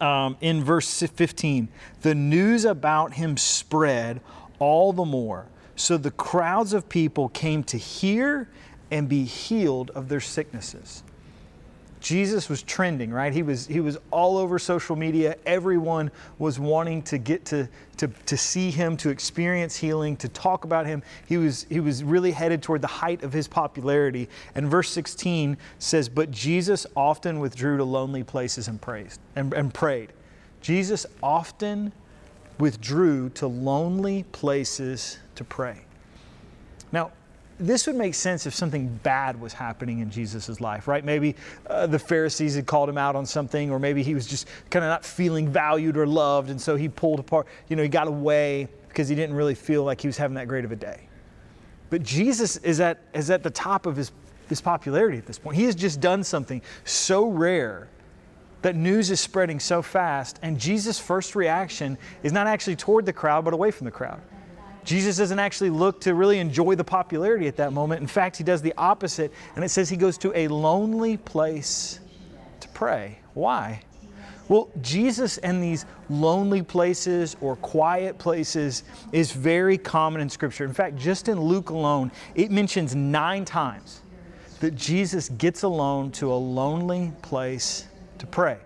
um, 0.00 0.36
in 0.40 0.62
verse 0.62 1.02
15 1.02 1.68
the 2.02 2.14
news 2.14 2.64
about 2.64 3.14
him 3.14 3.36
spread 3.36 4.20
all 4.58 4.92
the 4.92 5.04
more 5.04 5.46
so 5.80 5.96
the 5.96 6.10
crowds 6.10 6.72
of 6.72 6.88
people 6.88 7.28
came 7.30 7.64
to 7.64 7.78
hear 7.78 8.48
and 8.90 9.08
be 9.08 9.24
healed 9.24 9.90
of 9.90 10.08
their 10.08 10.20
sicknesses. 10.20 11.02
Jesus 12.00 12.48
was 12.48 12.62
trending, 12.62 13.10
right? 13.10 13.32
He 13.32 13.42
was, 13.42 13.66
he 13.66 13.80
was 13.80 13.98
all 14.10 14.38
over 14.38 14.58
social 14.58 14.96
media. 14.96 15.36
Everyone 15.44 16.10
was 16.38 16.58
wanting 16.58 17.02
to 17.02 17.18
get 17.18 17.44
to, 17.46 17.68
to, 17.98 18.08
to 18.26 18.36
see 18.36 18.70
him, 18.70 18.96
to 18.98 19.10
experience 19.10 19.76
healing, 19.76 20.16
to 20.18 20.28
talk 20.28 20.64
about 20.64 20.86
him. 20.86 21.02
He 21.26 21.36
was, 21.36 21.66
he 21.68 21.80
was 21.80 22.02
really 22.02 22.32
headed 22.32 22.62
toward 22.62 22.80
the 22.80 22.86
height 22.86 23.22
of 23.22 23.34
his 23.34 23.46
popularity. 23.46 24.30
And 24.54 24.66
verse 24.66 24.90
16 24.90 25.58
says, 25.78 26.08
But 26.08 26.30
Jesus 26.30 26.86
often 26.96 27.38
withdrew 27.38 27.76
to 27.76 27.84
lonely 27.84 28.24
places 28.24 28.68
and, 28.68 28.80
praised, 28.80 29.20
and, 29.36 29.52
and 29.52 29.72
prayed. 29.72 30.12
Jesus 30.62 31.04
often 31.22 31.92
withdrew 32.60 33.30
to 33.30 33.46
lonely 33.46 34.22
places 34.32 35.18
to 35.34 35.44
pray. 35.44 35.80
Now, 36.92 37.10
this 37.58 37.86
would 37.86 37.96
make 37.96 38.14
sense 38.14 38.46
if 38.46 38.54
something 38.54 38.88
bad 39.02 39.38
was 39.38 39.52
happening 39.52 39.98
in 39.98 40.10
Jesus' 40.10 40.60
life, 40.60 40.88
right? 40.88 41.04
Maybe 41.04 41.36
uh, 41.66 41.86
the 41.86 41.98
Pharisees 41.98 42.54
had 42.54 42.66
called 42.66 42.88
him 42.88 42.96
out 42.96 43.16
on 43.16 43.26
something, 43.26 43.70
or 43.70 43.78
maybe 43.78 44.02
he 44.02 44.14
was 44.14 44.26
just 44.26 44.48
kind 44.70 44.84
of 44.84 44.88
not 44.88 45.04
feeling 45.04 45.48
valued 45.48 45.96
or 45.96 46.06
loved, 46.06 46.48
and 46.48 46.60
so 46.60 46.76
he 46.76 46.88
pulled 46.88 47.20
apart, 47.20 47.46
you 47.68 47.76
know, 47.76 47.82
he 47.82 47.88
got 47.88 48.08
away 48.08 48.66
because 48.88 49.08
he 49.08 49.14
didn't 49.14 49.36
really 49.36 49.54
feel 49.54 49.84
like 49.84 50.00
he 50.00 50.08
was 50.08 50.16
having 50.16 50.34
that 50.34 50.48
great 50.48 50.64
of 50.64 50.72
a 50.72 50.76
day. 50.76 51.06
But 51.90 52.02
Jesus 52.02 52.56
is 52.58 52.80
at, 52.80 52.98
is 53.12 53.30
at 53.30 53.42
the 53.42 53.50
top 53.50 53.84
of 53.84 53.96
his, 53.96 54.10
his 54.48 54.60
popularity 54.60 55.18
at 55.18 55.26
this 55.26 55.38
point. 55.38 55.56
He 55.56 55.64
has 55.64 55.74
just 55.74 56.00
done 56.00 56.24
something 56.24 56.62
so 56.84 57.28
rare 57.28 57.88
that 58.62 58.76
news 58.76 59.10
is 59.10 59.20
spreading 59.20 59.58
so 59.60 59.82
fast, 59.82 60.38
and 60.42 60.58
Jesus' 60.58 60.98
first 60.98 61.34
reaction 61.34 61.96
is 62.22 62.32
not 62.32 62.46
actually 62.46 62.76
toward 62.76 63.06
the 63.06 63.12
crowd, 63.12 63.44
but 63.44 63.54
away 63.54 63.70
from 63.70 63.86
the 63.86 63.90
crowd. 63.90 64.20
Jesus 64.84 65.18
doesn't 65.18 65.38
actually 65.38 65.70
look 65.70 66.00
to 66.02 66.14
really 66.14 66.38
enjoy 66.38 66.74
the 66.74 66.84
popularity 66.84 67.46
at 67.46 67.56
that 67.56 67.72
moment. 67.72 68.00
In 68.00 68.06
fact, 68.06 68.36
he 68.36 68.44
does 68.44 68.62
the 68.62 68.74
opposite, 68.76 69.32
and 69.54 69.64
it 69.64 69.68
says 69.68 69.88
he 69.88 69.96
goes 69.96 70.18
to 70.18 70.36
a 70.36 70.48
lonely 70.48 71.16
place 71.16 72.00
to 72.60 72.68
pray. 72.68 73.18
Why? 73.34 73.82
Well, 74.48 74.68
Jesus 74.80 75.38
and 75.38 75.62
these 75.62 75.86
lonely 76.08 76.62
places 76.62 77.36
or 77.40 77.54
quiet 77.56 78.18
places 78.18 78.82
is 79.12 79.30
very 79.30 79.78
common 79.78 80.20
in 80.20 80.28
Scripture. 80.28 80.64
In 80.64 80.74
fact, 80.74 80.96
just 80.96 81.28
in 81.28 81.40
Luke 81.40 81.70
alone, 81.70 82.10
it 82.34 82.50
mentions 82.50 82.96
nine 82.96 83.44
times 83.44 84.00
that 84.58 84.74
Jesus 84.74 85.28
gets 85.28 85.62
alone 85.62 86.10
to 86.12 86.32
a 86.32 86.34
lonely 86.34 87.12
place 87.22 87.86
to 88.20 88.26
pray. 88.26 88.58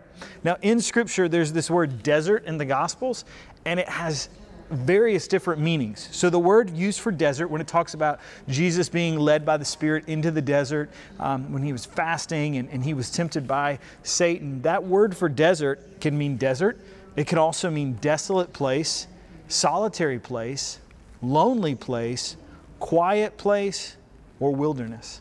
Now, 0.42 0.56
in 0.62 0.80
Scripture, 0.80 1.28
there's 1.28 1.52
this 1.52 1.70
word 1.70 2.02
desert 2.02 2.44
in 2.44 2.58
the 2.58 2.64
Gospels, 2.64 3.24
and 3.64 3.80
it 3.80 3.88
has 3.88 4.28
various 4.70 5.28
different 5.28 5.60
meanings. 5.60 6.08
So, 6.12 6.30
the 6.30 6.38
word 6.38 6.70
used 6.70 7.00
for 7.00 7.12
desert, 7.12 7.48
when 7.48 7.60
it 7.60 7.66
talks 7.66 7.94
about 7.94 8.20
Jesus 8.48 8.88
being 8.88 9.18
led 9.18 9.44
by 9.44 9.56
the 9.56 9.64
Spirit 9.64 10.08
into 10.08 10.30
the 10.30 10.42
desert, 10.42 10.90
um, 11.18 11.52
when 11.52 11.62
he 11.62 11.72
was 11.72 11.84
fasting 11.84 12.56
and, 12.56 12.68
and 12.70 12.84
he 12.84 12.94
was 12.94 13.10
tempted 13.10 13.46
by 13.46 13.78
Satan, 14.02 14.62
that 14.62 14.84
word 14.84 15.16
for 15.16 15.28
desert 15.28 16.00
can 16.00 16.16
mean 16.16 16.36
desert. 16.36 16.78
It 17.16 17.26
can 17.26 17.38
also 17.38 17.70
mean 17.70 17.94
desolate 17.94 18.52
place, 18.52 19.06
solitary 19.48 20.18
place, 20.18 20.80
lonely 21.22 21.74
place, 21.74 22.36
quiet 22.80 23.36
place, 23.36 23.96
or 24.40 24.54
wilderness. 24.54 25.20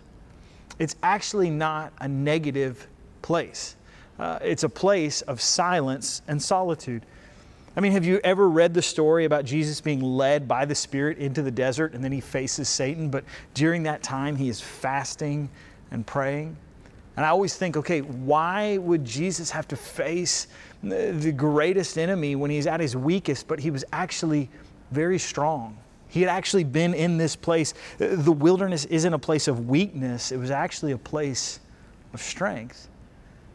It's 0.80 0.96
actually 1.04 1.50
not 1.50 1.94
a 2.00 2.08
negative 2.08 2.88
place. 3.22 3.76
Uh, 4.20 4.40
it's 4.42 4.64
a 4.64 4.70
place 4.70 5.22
of 5.24 5.42
silence 5.42 6.22
and 6.28 6.42
solitude. 6.42 7.06
I 7.76 7.80
mean, 7.80 7.94
have 7.94 8.06
you 8.06 8.20
ever 8.24 8.48
read 8.48 8.74
the 8.74 8.82
story 8.82 9.26
about 9.26 9.46
Jesus 9.46 9.82
being 9.82 10.02
led 10.02 10.48
by 10.48 10.66
the 10.66 10.76
Spirit 10.76 11.18
into 11.18 11.42
the 11.42 11.50
desert 11.50 11.94
and 11.94 12.04
then 12.04 12.12
he 12.12 12.22
faces 12.22 12.70
Satan? 12.70 13.10
But 13.10 13.24
during 13.56 13.84
that 13.84 14.04
time, 14.04 14.36
he 14.36 14.48
is 14.48 14.62
fasting 14.62 15.50
and 15.90 16.06
praying. 16.06 16.56
And 17.16 17.26
I 17.26 17.30
always 17.30 17.56
think, 17.56 17.78
okay, 17.78 18.02
why 18.02 18.78
would 18.78 19.06
Jesus 19.06 19.50
have 19.52 19.68
to 19.70 19.76
face 19.76 20.48
the 20.84 21.32
greatest 21.32 21.98
enemy 21.98 22.36
when 22.36 22.52
he's 22.52 22.68
at 22.68 22.80
his 22.80 22.96
weakest? 22.96 23.48
But 23.48 23.60
he 23.60 23.72
was 23.72 23.84
actually 23.92 24.50
very 24.92 25.18
strong. 25.18 25.78
He 26.10 26.22
had 26.22 26.30
actually 26.30 26.64
been 26.64 26.94
in 26.94 27.18
this 27.18 27.36
place. 27.36 27.74
The 27.98 28.32
wilderness 28.32 28.86
isn't 28.86 29.14
a 29.14 29.20
place 29.20 29.48
of 29.48 29.68
weakness, 29.68 30.32
it 30.32 30.38
was 30.38 30.52
actually 30.52 30.92
a 30.92 30.98
place 30.98 31.60
of 32.14 32.22
strength. 32.22 32.88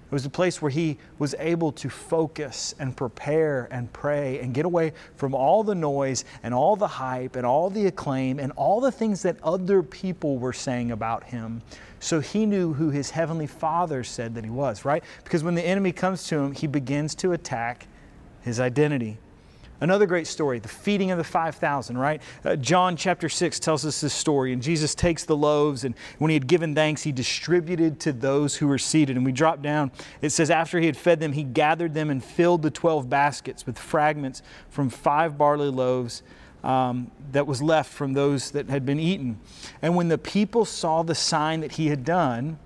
It 0.08 0.12
was 0.12 0.24
a 0.24 0.30
place 0.30 0.62
where 0.62 0.70
he 0.70 0.96
was 1.18 1.34
able 1.38 1.70
to 1.72 1.90
focus 1.90 2.74
and 2.78 2.96
prepare 2.96 3.68
and 3.70 3.92
pray 3.92 4.40
and 4.40 4.54
get 4.54 4.64
away 4.64 4.94
from 5.16 5.34
all 5.34 5.62
the 5.62 5.74
noise 5.74 6.24
and 6.42 6.54
all 6.54 6.76
the 6.76 6.86
hype 6.86 7.36
and 7.36 7.44
all 7.44 7.68
the 7.68 7.84
acclaim 7.84 8.38
and 8.38 8.50
all 8.52 8.80
the 8.80 8.90
things 8.90 9.20
that 9.24 9.36
other 9.42 9.82
people 9.82 10.38
were 10.38 10.54
saying 10.54 10.92
about 10.92 11.24
him. 11.24 11.60
So 12.00 12.20
he 12.20 12.46
knew 12.46 12.72
who 12.72 12.88
his 12.88 13.10
heavenly 13.10 13.46
Father 13.46 14.02
said 14.02 14.34
that 14.36 14.44
he 14.44 14.50
was, 14.50 14.86
right? 14.86 15.04
Because 15.24 15.44
when 15.44 15.54
the 15.54 15.66
enemy 15.66 15.92
comes 15.92 16.26
to 16.28 16.38
him, 16.38 16.52
he 16.52 16.66
begins 16.66 17.14
to 17.16 17.32
attack 17.32 17.86
his 18.40 18.60
identity. 18.60 19.18
Another 19.80 20.06
great 20.06 20.26
story, 20.26 20.58
the 20.58 20.68
feeding 20.68 21.12
of 21.12 21.18
the 21.18 21.25
5,000, 21.25 21.97
right? 21.97 22.20
Uh, 22.44 22.56
John 22.56 22.97
chapter 22.97 23.28
6 23.28 23.61
tells 23.61 23.87
us 23.87 24.00
this 24.00 24.12
story. 24.12 24.52
And 24.52 24.61
Jesus 24.61 24.92
takes 24.92 25.25
the 25.25 25.37
loaves, 25.37 25.85
and 25.85 25.94
when 26.18 26.30
he 26.30 26.35
had 26.35 26.49
given 26.49 26.75
thanks, 26.75 27.02
he 27.02 27.12
distributed 27.12 28.00
to 28.00 28.12
those 28.12 28.56
who 28.56 28.66
were 28.66 28.78
seated. 28.78 29.16
And 29.16 29.25
we 29.25 29.30
drop 29.30 29.62
down, 29.62 29.92
it 30.20 30.30
says, 30.30 30.50
After 30.50 30.80
he 30.80 30.87
had 30.87 30.97
fed 30.97 31.20
them, 31.20 31.32
he 31.32 31.44
gathered 31.44 31.94
them 31.94 32.11
and 32.11 32.23
filled 32.23 32.62
the 32.62 32.73
12 32.73 33.08
baskets 33.08 33.66
with 33.66 33.78
fragments 33.78 34.42
from 34.68 34.90
five 34.90 35.38
barley 35.38 35.70
loaves 35.70 36.23
um, 36.64 37.11
that 37.30 37.47
was 37.47 37.62
left 37.62 37.92
from 37.92 38.14
those 38.14 38.50
that 38.50 38.68
had 38.68 38.85
been 38.85 38.99
eaten. 38.99 39.38
And 39.80 39.94
when 39.94 40.08
the 40.08 40.18
people 40.18 40.64
saw 40.64 41.04
the 41.04 41.14
sign 41.14 41.61
that 41.61 41.73
he 41.73 41.87
had 41.87 42.04
done, 42.04 42.58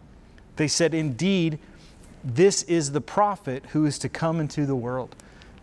they 0.56 0.68
said, 0.68 0.94
Indeed, 0.94 1.58
this 2.24 2.62
is 2.62 2.92
the 2.92 3.00
prophet 3.02 3.64
who 3.72 3.84
is 3.84 3.98
to 3.98 4.08
come 4.08 4.40
into 4.40 4.64
the 4.64 4.76
world. 4.76 5.14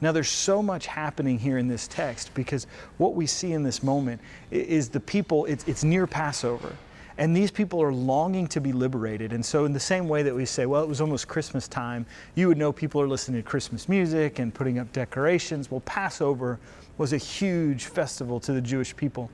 Now, 0.01 0.11
there's 0.11 0.29
so 0.29 0.63
much 0.63 0.87
happening 0.87 1.37
here 1.37 1.57
in 1.57 1.67
this 1.67 1.87
text 1.87 2.33
because 2.33 2.67
what 2.97 3.15
we 3.15 3.25
see 3.25 3.51
in 3.51 3.63
this 3.63 3.83
moment 3.83 4.21
is 4.49 4.89
the 4.89 4.99
people, 4.99 5.45
it's, 5.45 5.67
it's 5.67 5.83
near 5.83 6.07
Passover. 6.07 6.75
And 7.17 7.35
these 7.35 7.51
people 7.51 7.83
are 7.83 7.91
longing 7.91 8.47
to 8.47 8.61
be 8.61 8.71
liberated. 8.71 9.33
And 9.33 9.45
so, 9.45 9.65
in 9.65 9.73
the 9.73 9.79
same 9.79 10.07
way 10.07 10.23
that 10.23 10.33
we 10.33 10.45
say, 10.45 10.65
well, 10.65 10.81
it 10.81 10.87
was 10.87 11.01
almost 11.01 11.27
Christmas 11.27 11.67
time, 11.67 12.05
you 12.35 12.47
would 12.47 12.57
know 12.57 12.71
people 12.71 13.01
are 13.01 13.09
listening 13.09 13.43
to 13.43 13.47
Christmas 13.47 13.89
music 13.89 14.39
and 14.39 14.53
putting 14.53 14.79
up 14.79 14.89
decorations. 14.93 15.69
Well, 15.69 15.81
Passover 15.81 16.59
was 16.97 17.11
a 17.11 17.17
huge 17.17 17.85
festival 17.85 18.39
to 18.39 18.53
the 18.53 18.61
Jewish 18.61 18.95
people. 18.95 19.29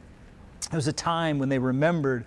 It 0.72 0.76
was 0.76 0.88
a 0.88 0.94
time 0.94 1.38
when 1.38 1.48
they 1.48 1.60
remembered 1.60 2.26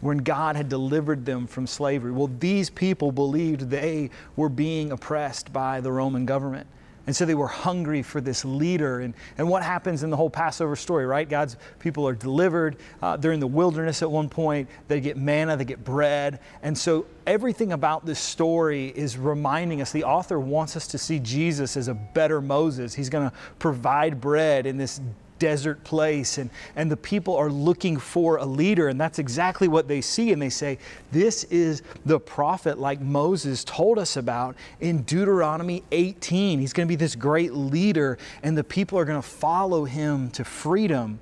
when 0.00 0.18
God 0.18 0.56
had 0.56 0.68
delivered 0.68 1.24
them 1.24 1.46
from 1.46 1.68
slavery. 1.68 2.10
Well, 2.10 2.30
these 2.40 2.68
people 2.68 3.12
believed 3.12 3.70
they 3.70 4.10
were 4.34 4.48
being 4.48 4.90
oppressed 4.90 5.52
by 5.52 5.80
the 5.80 5.92
Roman 5.92 6.26
government. 6.26 6.66
And 7.06 7.14
so 7.14 7.24
they 7.24 7.34
were 7.34 7.46
hungry 7.46 8.02
for 8.02 8.20
this 8.20 8.44
leader. 8.44 9.00
And, 9.00 9.14
and 9.38 9.48
what 9.48 9.62
happens 9.62 10.02
in 10.02 10.10
the 10.10 10.16
whole 10.16 10.30
Passover 10.30 10.74
story, 10.74 11.06
right? 11.06 11.28
God's 11.28 11.56
people 11.78 12.06
are 12.08 12.14
delivered. 12.14 12.76
Uh, 13.00 13.16
they're 13.16 13.32
in 13.32 13.40
the 13.40 13.46
wilderness 13.46 14.02
at 14.02 14.10
one 14.10 14.28
point. 14.28 14.68
They 14.88 15.00
get 15.00 15.16
manna, 15.16 15.56
they 15.56 15.64
get 15.64 15.84
bread. 15.84 16.40
And 16.62 16.76
so 16.76 17.06
everything 17.26 17.72
about 17.72 18.04
this 18.04 18.18
story 18.18 18.88
is 18.88 19.16
reminding 19.16 19.80
us 19.80 19.92
the 19.92 20.04
author 20.04 20.40
wants 20.40 20.76
us 20.76 20.88
to 20.88 20.98
see 20.98 21.20
Jesus 21.20 21.76
as 21.76 21.88
a 21.88 21.94
better 21.94 22.40
Moses. 22.40 22.94
He's 22.94 23.08
going 23.08 23.30
to 23.30 23.36
provide 23.58 24.20
bread 24.20 24.66
in 24.66 24.76
this 24.76 25.00
desert 25.38 25.82
place 25.84 26.38
and, 26.38 26.50
and 26.76 26.90
the 26.90 26.96
people 26.96 27.36
are 27.36 27.50
looking 27.50 27.96
for 27.96 28.36
a 28.38 28.44
leader 28.44 28.88
and 28.88 29.00
that's 29.00 29.18
exactly 29.18 29.68
what 29.68 29.88
they 29.88 30.00
see 30.00 30.32
and 30.32 30.40
they 30.40 30.48
say 30.48 30.78
this 31.12 31.44
is 31.44 31.82
the 32.04 32.18
prophet 32.18 32.78
like 32.78 33.00
moses 33.00 33.62
told 33.64 33.98
us 33.98 34.16
about 34.16 34.56
in 34.80 35.02
deuteronomy 35.02 35.82
18 35.92 36.58
he's 36.58 36.72
going 36.72 36.86
to 36.86 36.90
be 36.90 36.96
this 36.96 37.14
great 37.14 37.52
leader 37.52 38.18
and 38.42 38.56
the 38.56 38.64
people 38.64 38.98
are 38.98 39.04
going 39.04 39.20
to 39.20 39.26
follow 39.26 39.84
him 39.84 40.30
to 40.30 40.44
freedom. 40.44 41.18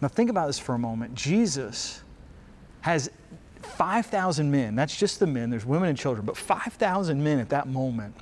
Now 0.00 0.08
think 0.08 0.30
about 0.30 0.46
this 0.46 0.58
for 0.58 0.74
a 0.74 0.78
moment. 0.78 1.14
Jesus 1.14 2.02
has 2.80 3.10
5000 3.62 4.50
men. 4.50 4.74
That's 4.74 4.96
just 4.96 5.20
the 5.20 5.26
men. 5.26 5.50
There's 5.50 5.66
women 5.66 5.88
and 5.88 5.98
children 5.98 6.26
but 6.26 6.36
5000 6.36 7.22
men 7.22 7.38
at 7.38 7.48
that 7.50 7.68
moment 7.68 8.14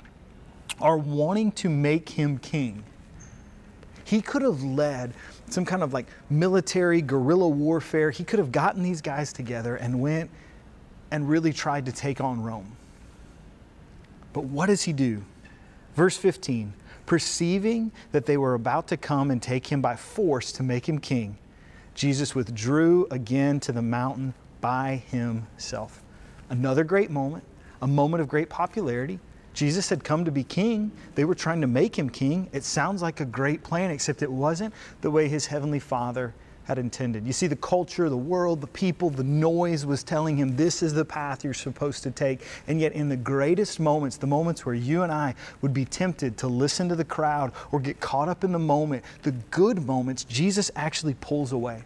are 0.79 0.97
wanting 0.97 1.51
to 1.51 1.69
make 1.69 2.09
him 2.09 2.37
king 2.37 2.83
he 4.11 4.21
could 4.21 4.41
have 4.41 4.61
led 4.61 5.13
some 5.49 5.63
kind 5.63 5.81
of 5.81 5.93
like 5.93 6.05
military 6.29 7.01
guerrilla 7.01 7.47
warfare. 7.47 8.11
He 8.11 8.25
could 8.25 8.39
have 8.39 8.51
gotten 8.51 8.83
these 8.83 8.99
guys 8.99 9.31
together 9.31 9.77
and 9.77 10.01
went 10.01 10.29
and 11.11 11.29
really 11.29 11.53
tried 11.53 11.85
to 11.85 11.93
take 11.93 12.19
on 12.19 12.43
Rome. 12.43 12.75
But 14.33 14.43
what 14.43 14.65
does 14.65 14.83
he 14.83 14.91
do? 14.91 15.23
Verse 15.95 16.17
15 16.17 16.73
perceiving 17.05 17.91
that 18.11 18.25
they 18.25 18.35
were 18.35 18.53
about 18.53 18.87
to 18.89 18.97
come 18.97 19.31
and 19.31 19.41
take 19.41 19.67
him 19.67 19.81
by 19.81 19.95
force 19.95 20.51
to 20.53 20.63
make 20.63 20.87
him 20.87 20.99
king, 20.99 21.37
Jesus 21.95 22.35
withdrew 22.35 23.07
again 23.11 23.61
to 23.61 23.71
the 23.71 23.81
mountain 23.81 24.33
by 24.59 25.03
himself. 25.09 26.03
Another 26.49 26.83
great 26.83 27.11
moment, 27.11 27.45
a 27.81 27.87
moment 27.87 28.19
of 28.19 28.27
great 28.27 28.49
popularity. 28.49 29.19
Jesus 29.53 29.89
had 29.89 30.03
come 30.03 30.25
to 30.25 30.31
be 30.31 30.43
king. 30.43 30.91
They 31.15 31.25
were 31.25 31.35
trying 31.35 31.61
to 31.61 31.67
make 31.67 31.97
him 31.97 32.09
king. 32.09 32.49
It 32.53 32.63
sounds 32.63 33.01
like 33.01 33.19
a 33.19 33.25
great 33.25 33.63
plan, 33.63 33.91
except 33.91 34.21
it 34.21 34.31
wasn't 34.31 34.73
the 35.01 35.11
way 35.11 35.27
his 35.27 35.47
heavenly 35.47 35.79
Father 35.79 36.33
had 36.65 36.77
intended. 36.77 37.25
You 37.25 37.33
see, 37.33 37.47
the 37.47 37.55
culture, 37.55 38.07
the 38.07 38.15
world, 38.15 38.61
the 38.61 38.67
people, 38.67 39.09
the 39.09 39.23
noise 39.23 39.85
was 39.85 40.03
telling 40.03 40.37
him 40.37 40.55
this 40.55 40.81
is 40.83 40.93
the 40.93 41.03
path 41.03 41.43
you're 41.43 41.53
supposed 41.53 42.03
to 42.03 42.11
take. 42.11 42.41
And 42.67 42.79
yet, 42.79 42.93
in 42.93 43.09
the 43.09 43.17
greatest 43.17 43.79
moments, 43.79 44.17
the 44.17 44.27
moments 44.27 44.65
where 44.65 44.75
you 44.75 45.01
and 45.03 45.11
I 45.11 45.35
would 45.61 45.73
be 45.73 45.85
tempted 45.85 46.37
to 46.37 46.47
listen 46.47 46.87
to 46.89 46.95
the 46.95 47.03
crowd 47.03 47.51
or 47.71 47.79
get 47.79 47.99
caught 47.99 48.29
up 48.29 48.43
in 48.43 48.51
the 48.51 48.59
moment, 48.59 49.03
the 49.23 49.31
good 49.31 49.85
moments, 49.85 50.23
Jesus 50.23 50.71
actually 50.75 51.15
pulls 51.15 51.51
away. 51.51 51.83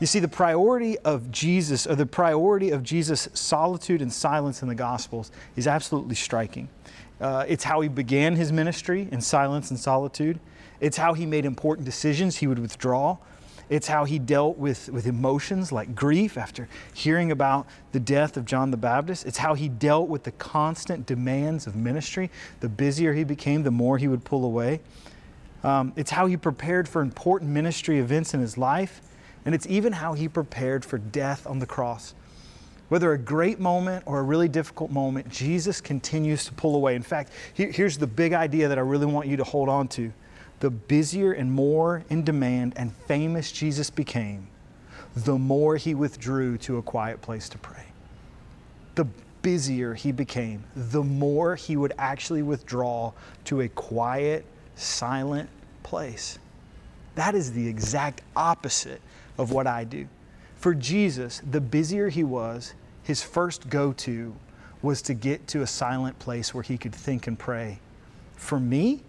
You 0.00 0.06
see, 0.06 0.20
the 0.20 0.28
priority 0.28 0.96
of 1.00 1.30
Jesus, 1.32 1.84
or 1.86 1.96
the 1.96 2.06
priority 2.06 2.70
of 2.70 2.84
Jesus' 2.84 3.28
solitude 3.34 4.00
and 4.00 4.12
silence 4.12 4.62
in 4.62 4.68
the 4.68 4.74
Gospels, 4.74 5.32
is 5.56 5.66
absolutely 5.66 6.14
striking. 6.14 6.68
Uh, 7.20 7.44
it's 7.48 7.64
how 7.64 7.80
he 7.80 7.88
began 7.88 8.36
his 8.36 8.52
ministry 8.52 9.08
in 9.10 9.20
silence 9.20 9.70
and 9.70 9.78
solitude. 9.78 10.38
It's 10.80 10.96
how 10.96 11.14
he 11.14 11.26
made 11.26 11.44
important 11.44 11.84
decisions, 11.84 12.36
he 12.36 12.46
would 12.46 12.60
withdraw. 12.60 13.18
It's 13.68 13.88
how 13.88 14.04
he 14.04 14.20
dealt 14.20 14.56
with, 14.56 14.88
with 14.88 15.06
emotions 15.06 15.72
like 15.72 15.96
grief 15.96 16.38
after 16.38 16.68
hearing 16.94 17.32
about 17.32 17.66
the 17.90 18.00
death 18.00 18.36
of 18.36 18.44
John 18.44 18.70
the 18.70 18.76
Baptist. 18.76 19.26
It's 19.26 19.38
how 19.38 19.54
he 19.54 19.68
dealt 19.68 20.08
with 20.08 20.22
the 20.22 20.32
constant 20.32 21.06
demands 21.06 21.66
of 21.66 21.74
ministry. 21.74 22.30
The 22.60 22.68
busier 22.68 23.12
he 23.12 23.24
became, 23.24 23.64
the 23.64 23.72
more 23.72 23.98
he 23.98 24.06
would 24.06 24.24
pull 24.24 24.44
away. 24.44 24.80
Um, 25.64 25.92
it's 25.96 26.12
how 26.12 26.26
he 26.26 26.36
prepared 26.36 26.88
for 26.88 27.02
important 27.02 27.50
ministry 27.50 27.98
events 27.98 28.32
in 28.32 28.40
his 28.40 28.56
life 28.56 29.02
and 29.48 29.54
it's 29.54 29.66
even 29.66 29.94
how 29.94 30.12
he 30.12 30.28
prepared 30.28 30.84
for 30.84 30.98
death 30.98 31.46
on 31.46 31.58
the 31.58 31.64
cross. 31.64 32.14
Whether 32.90 33.14
a 33.14 33.18
great 33.18 33.58
moment 33.58 34.02
or 34.04 34.18
a 34.18 34.22
really 34.22 34.46
difficult 34.46 34.90
moment, 34.90 35.26
Jesus 35.30 35.80
continues 35.80 36.44
to 36.44 36.52
pull 36.52 36.76
away. 36.76 36.94
In 36.94 37.00
fact, 37.00 37.32
here's 37.54 37.96
the 37.96 38.06
big 38.06 38.34
idea 38.34 38.68
that 38.68 38.76
I 38.76 38.82
really 38.82 39.06
want 39.06 39.26
you 39.26 39.38
to 39.38 39.44
hold 39.44 39.70
on 39.70 39.88
to. 39.88 40.12
The 40.60 40.68
busier 40.68 41.32
and 41.32 41.50
more 41.50 42.04
in 42.10 42.24
demand 42.24 42.74
and 42.76 42.94
famous 43.06 43.50
Jesus 43.50 43.88
became, 43.88 44.48
the 45.16 45.38
more 45.38 45.78
he 45.78 45.94
withdrew 45.94 46.58
to 46.58 46.76
a 46.76 46.82
quiet 46.82 47.22
place 47.22 47.48
to 47.48 47.56
pray. 47.56 47.86
The 48.96 49.06
busier 49.40 49.94
he 49.94 50.12
became, 50.12 50.62
the 50.76 51.02
more 51.02 51.56
he 51.56 51.78
would 51.78 51.94
actually 51.96 52.42
withdraw 52.42 53.14
to 53.46 53.62
a 53.62 53.68
quiet, 53.70 54.44
silent 54.74 55.48
place. 55.84 56.38
That 57.14 57.34
is 57.34 57.50
the 57.50 57.66
exact 57.66 58.20
opposite 58.36 59.00
of 59.38 59.52
what 59.52 59.66
I 59.66 59.84
do. 59.84 60.06
For 60.56 60.74
Jesus, 60.74 61.40
the 61.48 61.60
busier 61.60 62.08
he 62.08 62.24
was, 62.24 62.74
his 63.02 63.22
first 63.22 63.70
go 63.70 63.92
to 63.92 64.34
was 64.82 65.00
to 65.02 65.14
get 65.14 65.46
to 65.48 65.62
a 65.62 65.66
silent 65.66 66.18
place 66.18 66.52
where 66.52 66.62
he 66.62 66.76
could 66.76 66.94
think 66.94 67.26
and 67.26 67.38
pray. 67.38 67.78
For 68.36 68.60
me, 68.60 69.02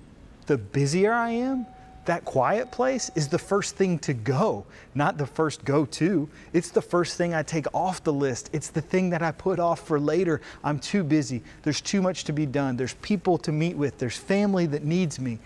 the 0.45 0.57
busier 0.57 1.11
I 1.11 1.31
am, 1.31 1.65
that 2.05 2.25
quiet 2.25 2.71
place 2.71 3.11
is 3.13 3.27
the 3.27 3.37
first 3.37 3.75
thing 3.75 3.99
to 3.99 4.13
go, 4.13 4.65
not 4.95 5.17
the 5.17 5.27
first 5.27 5.63
go 5.63 5.85
to. 5.85 6.27
It's 6.53 6.71
the 6.71 6.81
first 6.81 7.17
thing 7.17 7.35
I 7.35 7.43
take 7.43 7.67
off 7.71 8.03
the 8.03 8.13
list. 8.13 8.49
It's 8.51 8.69
the 8.69 8.81
thing 8.81 9.11
that 9.11 9.21
I 9.21 9.31
put 9.31 9.59
off 9.59 9.85
for 9.85 9.99
later. 9.99 10.41
I'm 10.63 10.79
too 10.79 11.03
busy. 11.03 11.43
There's 11.61 11.81
too 11.81 12.01
much 12.01 12.23
to 12.23 12.33
be 12.33 12.47
done. 12.47 12.77
There's 12.77 12.95
people 12.95 13.37
to 13.39 13.51
meet 13.51 13.75
with. 13.75 13.99
There's 13.99 14.17
family 14.17 14.65
that 14.67 14.83
needs 14.83 15.19
me. 15.19 15.37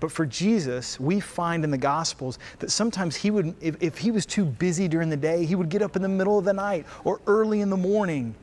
But 0.00 0.12
for 0.12 0.24
Jesus, 0.26 1.00
we 1.00 1.18
find 1.18 1.64
in 1.64 1.70
the 1.70 1.78
Gospels 1.78 2.38
that 2.60 2.70
sometimes 2.70 3.16
he 3.16 3.30
would, 3.30 3.54
if, 3.60 3.76
if, 3.82 3.98
he 3.98 4.10
was 4.10 4.24
too 4.24 4.44
busy 4.44 4.86
during 4.86 5.08
the 5.08 5.16
day, 5.16 5.44
he 5.44 5.54
would 5.54 5.68
get 5.68 5.82
up 5.82 5.96
in 5.96 6.02
the 6.02 6.08
middle 6.08 6.38
of 6.38 6.44
the 6.44 6.52
night 6.52 6.86
or 7.04 7.20
early 7.26 7.60
in 7.60 7.70
the 7.70 7.76
morning 7.76 8.34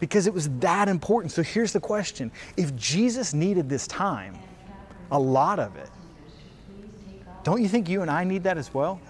because 0.00 0.26
it 0.26 0.34
was 0.34 0.48
that 0.58 0.88
important. 0.88 1.30
So 1.30 1.42
here's 1.42 1.72
the 1.72 1.80
question 1.80 2.32
if 2.56 2.74
Jesus 2.74 3.32
needed 3.32 3.68
this 3.68 3.86
time, 3.86 4.36
a 5.12 5.18
lot 5.18 5.60
of 5.60 5.76
it, 5.76 5.90
don't 7.44 7.62
you 7.62 7.68
think 7.68 7.88
you 7.88 8.02
and 8.02 8.10
I 8.10 8.24
need 8.24 8.42
that 8.42 8.58
as 8.58 8.74
well? 8.74 9.00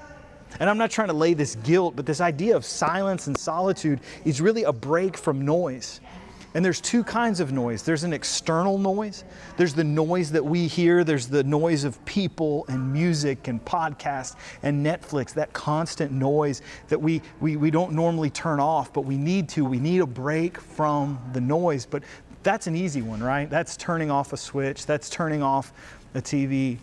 And 0.61 0.69
I'm 0.69 0.77
not 0.77 0.91
trying 0.91 1.09
to 1.09 1.15
lay 1.15 1.33
this 1.33 1.55
guilt, 1.57 1.97
but 1.97 2.05
this 2.05 2.21
idea 2.21 2.55
of 2.55 2.67
silence 2.67 3.27
and 3.27 3.39
solitude 3.39 4.01
is 4.27 4.43
really 4.43 4.65
a 4.65 4.73
break 4.73 5.17
from 5.17 5.47
noise. 5.47 6.02
And 6.55 6.65
there's 6.65 6.81
two 6.81 7.03
kinds 7.03 7.41
of 7.41 7.53
noise 7.53 7.83
there's 7.83 8.05
an 8.05 8.13
external 8.13 8.79
noise, 8.79 9.25
there's 9.57 9.75
the 9.75 9.85
noise 9.85 10.31
that 10.33 10.45
we 10.45 10.67
hear, 10.67 11.03
there's 11.05 11.27
the 11.27 11.43
noise 11.45 11.85
of 11.85 12.03
people 12.05 12.67
and 12.69 12.93
music 12.93 13.49
and 13.49 13.65
podcasts 13.65 14.37
and 14.63 14.85
Netflix, 14.85 15.33
that 15.35 15.53
constant 15.53 16.13
noise 16.13 16.61
that 16.89 17.01
we, 17.01 17.23
we, 17.41 17.57
we 17.57 17.71
don't 17.71 17.93
normally 17.93 18.31
turn 18.31 18.61
off, 18.61 18.93
but 18.93 19.03
we 19.03 19.17
need 19.17 19.49
to. 19.51 19.65
We 19.65 19.79
need 19.79 20.01
a 20.01 20.07
break 20.07 20.59
from 20.59 21.19
the 21.33 21.41
noise. 21.41 21.87
But 21.87 22.03
that's 22.43 22.67
an 22.67 22.77
easy 22.77 23.03
one, 23.03 23.23
right? 23.23 23.49
That's 23.49 23.77
turning 23.77 24.11
off 24.11 24.33
a 24.33 24.37
switch, 24.37 24.85
that's 24.85 25.09
turning 25.09 25.43
off 25.43 25.73
a 26.15 26.21
TV. 26.21 26.79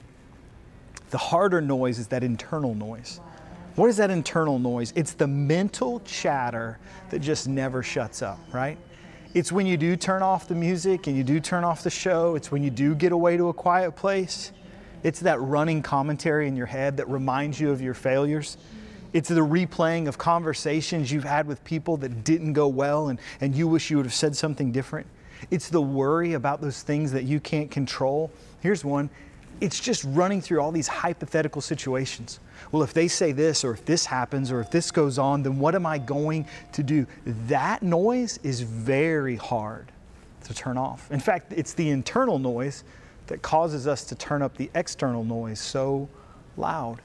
The 1.11 1.17
harder 1.17 1.61
noise 1.61 1.99
is 1.99 2.07
that 2.07 2.23
internal 2.23 2.73
noise. 2.73 3.19
What 3.75 3.89
is 3.89 3.97
that 3.97 4.09
internal 4.09 4.59
noise? 4.59 4.91
It's 4.95 5.13
the 5.13 5.27
mental 5.27 6.01
chatter 6.01 6.79
that 7.11 7.19
just 7.19 7.47
never 7.47 7.81
shuts 7.81 8.21
up, 8.21 8.39
right? 8.51 8.77
It's 9.35 9.51
when 9.51 9.67
you 9.67 9.77
do 9.77 9.95
turn 9.95 10.23
off 10.23 10.47
the 10.47 10.55
music 10.55 11.05
and 11.05 11.15
you 11.15 11.23
do 11.23 11.39
turn 11.39 11.63
off 11.63 11.83
the 11.83 11.91
show. 11.91 12.33
It's 12.35 12.51
when 12.51 12.63
you 12.63 12.71
do 12.71 12.95
get 12.95 13.11
away 13.11 13.37
to 13.37 13.49
a 13.49 13.53
quiet 13.53 13.95
place. 13.95 14.51
It's 15.03 15.19
that 15.19 15.39
running 15.39 15.83
commentary 15.83 16.47
in 16.47 16.55
your 16.55 16.65
head 16.65 16.97
that 16.97 17.07
reminds 17.07 17.59
you 17.59 17.69
of 17.69 17.79
your 17.79 17.93
failures. 17.93 18.57
It's 19.13 19.29
the 19.29 19.41
replaying 19.41 20.07
of 20.07 20.17
conversations 20.17 21.11
you've 21.11 21.23
had 21.23 21.45
with 21.45 21.63
people 21.63 21.97
that 21.97 22.23
didn't 22.23 22.53
go 22.53 22.67
well 22.67 23.09
and, 23.09 23.19
and 23.39 23.53
you 23.53 23.67
wish 23.67 23.91
you 23.91 23.97
would 23.97 24.07
have 24.07 24.15
said 24.15 24.35
something 24.35 24.71
different. 24.71 25.05
It's 25.51 25.69
the 25.69 25.81
worry 25.81 26.33
about 26.33 26.59
those 26.59 26.81
things 26.81 27.11
that 27.11 27.23
you 27.23 27.39
can't 27.39 27.69
control. 27.69 28.31
Here's 28.61 28.83
one 28.83 29.11
it's 29.61 29.79
just 29.79 30.03
running 30.05 30.41
through 30.41 30.59
all 30.59 30.71
these 30.71 30.87
hypothetical 30.87 31.61
situations. 31.61 32.39
Well, 32.71 32.83
if 32.83 32.93
they 32.93 33.07
say 33.07 33.31
this, 33.31 33.63
or 33.63 33.71
if 33.71 33.85
this 33.85 34.05
happens, 34.05 34.51
or 34.51 34.59
if 34.59 34.71
this 34.71 34.91
goes 34.91 35.17
on, 35.17 35.43
then 35.43 35.59
what 35.59 35.75
am 35.75 35.85
I 35.85 35.97
going 35.97 36.45
to 36.73 36.83
do? 36.83 37.05
That 37.25 37.83
noise 37.83 38.39
is 38.43 38.61
very 38.61 39.35
hard 39.35 39.91
to 40.45 40.53
turn 40.53 40.77
off. 40.77 41.11
In 41.11 41.19
fact, 41.19 41.53
it's 41.55 41.73
the 41.73 41.89
internal 41.89 42.39
noise 42.39 42.83
that 43.27 43.41
causes 43.41 43.87
us 43.87 44.03
to 44.05 44.15
turn 44.15 44.41
up 44.41 44.57
the 44.57 44.69
external 44.75 45.23
noise 45.23 45.59
so 45.59 46.09
loud. 46.57 46.99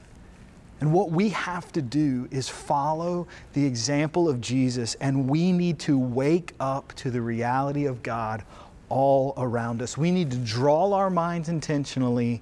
And 0.81 0.91
what 0.91 1.11
we 1.11 1.29
have 1.29 1.71
to 1.73 1.81
do 1.81 2.27
is 2.31 2.49
follow 2.49 3.27
the 3.53 3.65
example 3.65 4.27
of 4.27 4.41
Jesus, 4.41 4.95
and 4.95 5.29
we 5.29 5.51
need 5.51 5.79
to 5.79 5.97
wake 5.97 6.53
up 6.59 6.93
to 6.95 7.11
the 7.11 7.21
reality 7.21 7.85
of 7.85 8.03
God 8.03 8.43
all 8.89 9.33
around 9.37 9.81
us. 9.81 9.97
We 9.97 10.11
need 10.11 10.31
to 10.31 10.37
draw 10.37 10.91
our 10.93 11.09
minds 11.09 11.49
intentionally 11.49 12.41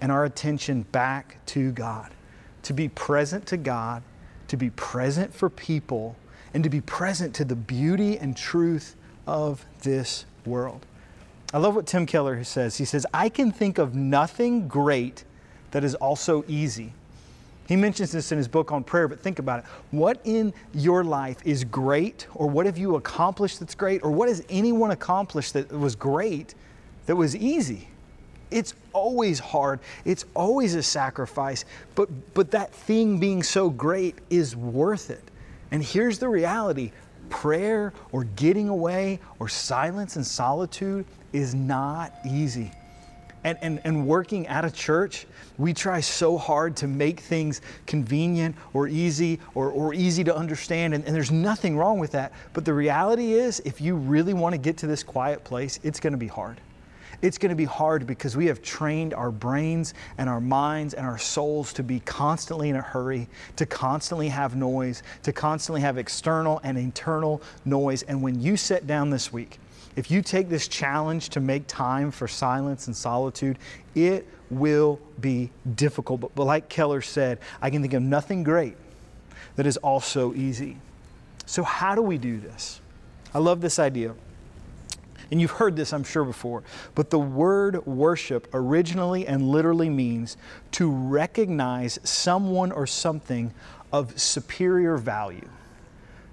and 0.00 0.10
our 0.10 0.24
attention 0.24 0.82
back 0.92 1.38
to 1.46 1.72
God, 1.72 2.10
to 2.62 2.72
be 2.72 2.88
present 2.88 3.46
to 3.46 3.56
God, 3.56 4.02
to 4.48 4.56
be 4.56 4.70
present 4.70 5.32
for 5.34 5.48
people, 5.50 6.16
and 6.54 6.64
to 6.64 6.70
be 6.70 6.80
present 6.80 7.34
to 7.36 7.44
the 7.44 7.56
beauty 7.56 8.18
and 8.18 8.36
truth 8.36 8.96
of 9.26 9.64
this 9.82 10.24
world. 10.44 10.84
I 11.52 11.58
love 11.58 11.74
what 11.74 11.86
Tim 11.86 12.06
Keller 12.06 12.42
says. 12.44 12.76
He 12.76 12.84
says, 12.84 13.06
I 13.12 13.28
can 13.28 13.52
think 13.52 13.78
of 13.78 13.94
nothing 13.94 14.68
great 14.68 15.24
that 15.72 15.84
is 15.84 15.94
also 15.96 16.44
easy. 16.48 16.92
He 17.68 17.76
mentions 17.76 18.10
this 18.10 18.32
in 18.32 18.38
his 18.38 18.48
book 18.48 18.72
on 18.72 18.82
prayer, 18.82 19.06
but 19.06 19.20
think 19.20 19.38
about 19.38 19.60
it. 19.60 19.64
What 19.92 20.20
in 20.24 20.52
your 20.74 21.04
life 21.04 21.38
is 21.44 21.62
great, 21.62 22.26
or 22.34 22.48
what 22.48 22.66
have 22.66 22.76
you 22.76 22.96
accomplished 22.96 23.60
that's 23.60 23.76
great, 23.76 24.02
or 24.02 24.10
what 24.10 24.28
has 24.28 24.44
anyone 24.48 24.90
accomplished 24.90 25.52
that 25.52 25.70
was 25.70 25.94
great 25.94 26.56
that 27.06 27.14
was 27.14 27.36
easy? 27.36 27.88
It's 28.50 28.74
always 28.92 29.38
hard. 29.38 29.80
It's 30.04 30.24
always 30.34 30.74
a 30.74 30.82
sacrifice, 30.82 31.64
but, 31.94 32.08
but 32.34 32.50
that 32.52 32.72
thing 32.72 33.18
being 33.18 33.42
so 33.42 33.70
great 33.70 34.16
is 34.30 34.56
worth 34.56 35.10
it. 35.10 35.22
And 35.70 35.82
here's 35.82 36.18
the 36.18 36.28
reality 36.28 36.92
prayer 37.28 37.92
or 38.10 38.24
getting 38.24 38.68
away 38.68 39.20
or 39.38 39.48
silence 39.48 40.16
and 40.16 40.26
solitude 40.26 41.04
is 41.32 41.54
not 41.54 42.12
easy 42.28 42.72
and, 43.44 43.58
and, 43.62 43.80
and 43.84 44.06
working 44.06 44.46
at 44.46 44.64
a 44.64 44.70
church, 44.70 45.26
we 45.58 45.72
try 45.72 46.00
so 46.00 46.36
hard 46.36 46.76
to 46.76 46.86
make 46.86 47.20
things 47.20 47.60
convenient 47.86 48.54
or 48.72 48.88
easy 48.88 49.40
or, 49.54 49.70
or 49.70 49.94
easy 49.94 50.24
to 50.24 50.34
understand, 50.34 50.94
and, 50.94 51.04
and 51.04 51.14
there's 51.14 51.30
nothing 51.30 51.76
wrong 51.76 51.98
with 51.98 52.12
that. 52.12 52.32
But 52.52 52.64
the 52.64 52.74
reality 52.74 53.32
is, 53.32 53.60
if 53.60 53.80
you 53.80 53.96
really 53.96 54.34
want 54.34 54.54
to 54.54 54.58
get 54.58 54.76
to 54.78 54.86
this 54.86 55.02
quiet 55.02 55.44
place, 55.44 55.80
it's 55.82 56.00
going 56.00 56.12
to 56.12 56.18
be 56.18 56.26
hard. 56.26 56.60
It's 57.22 57.36
going 57.36 57.50
to 57.50 57.56
be 57.56 57.66
hard 57.66 58.06
because 58.06 58.36
we 58.36 58.46
have 58.46 58.62
trained 58.62 59.12
our 59.12 59.30
brains 59.30 59.94
and 60.16 60.28
our 60.28 60.40
minds 60.40 60.94
and 60.94 61.06
our 61.06 61.18
souls 61.18 61.72
to 61.74 61.82
be 61.82 62.00
constantly 62.00 62.70
in 62.70 62.76
a 62.76 62.80
hurry, 62.80 63.28
to 63.56 63.66
constantly 63.66 64.28
have 64.28 64.56
noise, 64.56 65.02
to 65.22 65.32
constantly 65.32 65.82
have 65.82 65.98
external 65.98 66.60
and 66.64 66.78
internal 66.78 67.42
noise. 67.64 68.02
And 68.02 68.22
when 68.22 68.40
you 68.40 68.56
sit 68.56 68.86
down 68.86 69.10
this 69.10 69.32
week, 69.32 69.58
if 69.96 70.10
you 70.10 70.22
take 70.22 70.48
this 70.48 70.68
challenge 70.68 71.30
to 71.30 71.40
make 71.40 71.66
time 71.66 72.10
for 72.10 72.26
silence 72.26 72.86
and 72.86 72.96
solitude, 72.96 73.58
it 73.94 74.26
will 74.48 74.98
be 75.20 75.50
difficult. 75.74 76.20
But, 76.20 76.34
but 76.34 76.44
like 76.44 76.68
Keller 76.68 77.02
said, 77.02 77.38
I 77.60 77.70
can 77.70 77.82
think 77.82 77.94
of 77.94 78.02
nothing 78.02 78.42
great 78.42 78.76
that 79.56 79.66
is 79.66 79.76
also 79.78 80.32
easy. 80.34 80.78
So, 81.44 81.62
how 81.64 81.94
do 81.94 82.02
we 82.02 82.16
do 82.16 82.38
this? 82.38 82.80
I 83.34 83.38
love 83.40 83.60
this 83.60 83.78
idea. 83.78 84.14
And 85.30 85.40
you've 85.40 85.52
heard 85.52 85.76
this, 85.76 85.92
I'm 85.92 86.04
sure, 86.04 86.24
before. 86.24 86.62
But 86.94 87.10
the 87.10 87.18
word 87.18 87.86
worship 87.86 88.48
originally 88.52 89.26
and 89.26 89.48
literally 89.48 89.88
means 89.88 90.36
to 90.72 90.90
recognize 90.90 91.98
someone 92.02 92.72
or 92.72 92.86
something 92.86 93.52
of 93.92 94.18
superior 94.20 94.96
value. 94.96 95.48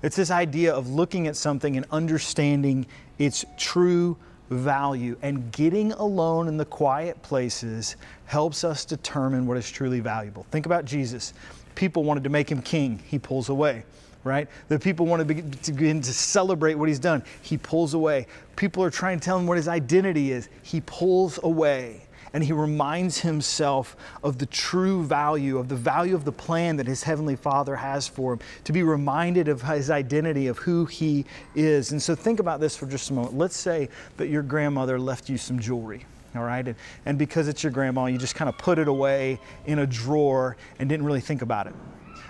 It's 0.03 0.15
this 0.15 0.31
idea 0.31 0.73
of 0.73 0.89
looking 0.89 1.27
at 1.27 1.35
something 1.35 1.75
and 1.75 1.85
understanding 1.91 2.85
its 3.17 3.45
true 3.57 4.17
value. 4.49 5.17
And 5.21 5.51
getting 5.51 5.91
alone 5.93 6.47
in 6.47 6.57
the 6.57 6.65
quiet 6.65 7.21
places 7.21 7.95
helps 8.25 8.63
us 8.63 8.85
determine 8.85 9.45
what 9.45 9.57
is 9.57 9.69
truly 9.69 9.99
valuable. 9.99 10.45
Think 10.51 10.65
about 10.65 10.85
Jesus. 10.85 11.33
People 11.75 12.03
wanted 12.03 12.23
to 12.23 12.29
make 12.29 12.49
him 12.49 12.61
king, 12.61 13.01
he 13.05 13.19
pulls 13.19 13.49
away. 13.49 13.83
Right? 14.27 14.47
The 14.67 14.77
people 14.77 15.05
want 15.05 15.27
to 15.27 15.33
begin, 15.33 16.01
to 16.01 16.13
celebrate 16.13 16.75
what 16.75 16.89
he's 16.89 16.99
done. 16.99 17.23
He 17.41 17.57
pulls 17.57 17.93
away. 17.93 18.27
People 18.55 18.83
are 18.83 18.89
trying 18.89 19.19
to 19.19 19.25
tell 19.25 19.39
him 19.39 19.47
what 19.47 19.57
his 19.57 19.67
identity 19.67 20.31
is. 20.31 20.49
He 20.63 20.81
pulls 20.81 21.39
away 21.43 22.07
and 22.33 22.43
he 22.43 22.51
reminds 22.51 23.19
himself 23.19 23.95
of 24.21 24.37
the 24.37 24.45
true 24.45 25.03
value, 25.03 25.57
of 25.57 25.69
the 25.69 25.75
value 25.75 26.13
of 26.13 26.25
the 26.25 26.31
plan 26.31 26.75
that 26.75 26.85
his 26.85 27.03
heavenly 27.03 27.35
Father 27.35 27.75
has 27.75 28.07
for 28.07 28.33
him, 28.33 28.39
to 28.65 28.73
be 28.73 28.83
reminded 28.83 29.47
of 29.47 29.61
his 29.61 29.89
identity, 29.89 30.47
of 30.47 30.57
who 30.57 30.85
he 30.85 31.25
is. 31.55 31.91
And 31.91 32.01
so 32.01 32.15
think 32.15 32.39
about 32.39 32.59
this 32.59 32.75
for 32.75 32.85
just 32.85 33.09
a 33.09 33.13
moment. 33.13 33.37
Let's 33.37 33.55
say 33.55 33.89
that 34.17 34.27
your 34.27 34.43
grandmother 34.43 34.99
left 34.99 35.29
you 35.29 35.37
some 35.37 35.57
jewelry. 35.59 36.05
All 36.35 36.43
right, 36.43 36.67
and, 36.67 36.75
and 37.05 37.17
because 37.17 37.47
it's 37.47 37.63
your 37.63 37.71
grandma, 37.71 38.05
you 38.05 38.17
just 38.17 38.35
kind 38.35 38.49
of 38.49 38.57
put 38.57 38.77
it 38.77 38.87
away 38.87 39.39
in 39.65 39.79
a 39.79 39.87
drawer 39.87 40.57
and 40.77 40.87
didn't 40.87 41.05
really 41.05 41.21
think 41.21 41.41
about 41.41 41.67
it. 41.67 41.73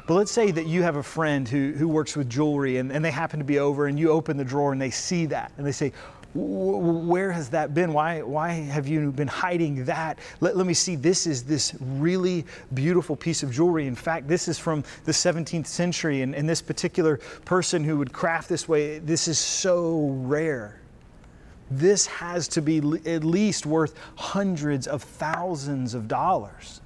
But 0.05 0.13
let's 0.15 0.31
say 0.31 0.51
that 0.51 0.67
you 0.67 0.83
have 0.83 0.95
a 0.95 1.03
friend 1.03 1.47
who, 1.47 1.73
who 1.73 1.87
works 1.87 2.15
with 2.15 2.29
jewelry 2.29 2.77
and, 2.77 2.91
and 2.91 3.03
they 3.03 3.11
happen 3.11 3.39
to 3.39 3.45
be 3.45 3.59
over 3.59 3.87
and 3.87 3.99
you 3.99 4.09
open 4.09 4.37
the 4.37 4.45
drawer 4.45 4.71
and 4.71 4.81
they 4.81 4.89
see 4.89 5.25
that 5.27 5.51
and 5.57 5.65
they 5.65 5.71
say, 5.71 5.91
where 6.33 7.31
has 7.31 7.49
that 7.49 7.73
been? 7.73 7.93
Why, 7.93 8.21
why 8.21 8.51
have 8.51 8.87
you 8.87 9.11
been 9.11 9.27
hiding 9.27 9.85
that? 9.85 10.19
Let, 10.39 10.55
let 10.55 10.67
me 10.67 10.73
see. 10.73 10.95
This 10.95 11.25
is 11.25 11.43
this 11.43 11.73
really 11.81 12.45
beautiful 12.73 13.15
piece 13.15 13.43
of 13.43 13.51
jewelry. 13.51 13.87
In 13.87 13.95
fact, 13.95 14.27
this 14.27 14.47
is 14.47 14.59
from 14.59 14.83
the 15.05 15.11
17th 15.11 15.65
century, 15.65 16.21
and, 16.21 16.35
and 16.35 16.47
this 16.47 16.61
particular 16.61 17.17
person 17.45 17.83
who 17.83 17.97
would 17.97 18.13
craft 18.13 18.49
this 18.49 18.67
way, 18.67 18.99
this 18.99 19.27
is 19.27 19.39
so 19.39 20.09
rare. 20.21 20.79
This 21.71 22.05
has 22.07 22.47
to 22.49 22.61
be 22.61 22.77
at 23.05 23.23
least 23.23 23.65
worth 23.65 23.95
hundreds 24.15 24.87
of 24.87 25.03
thousands 25.03 25.93
of 25.93 26.07
dollars 26.07 26.81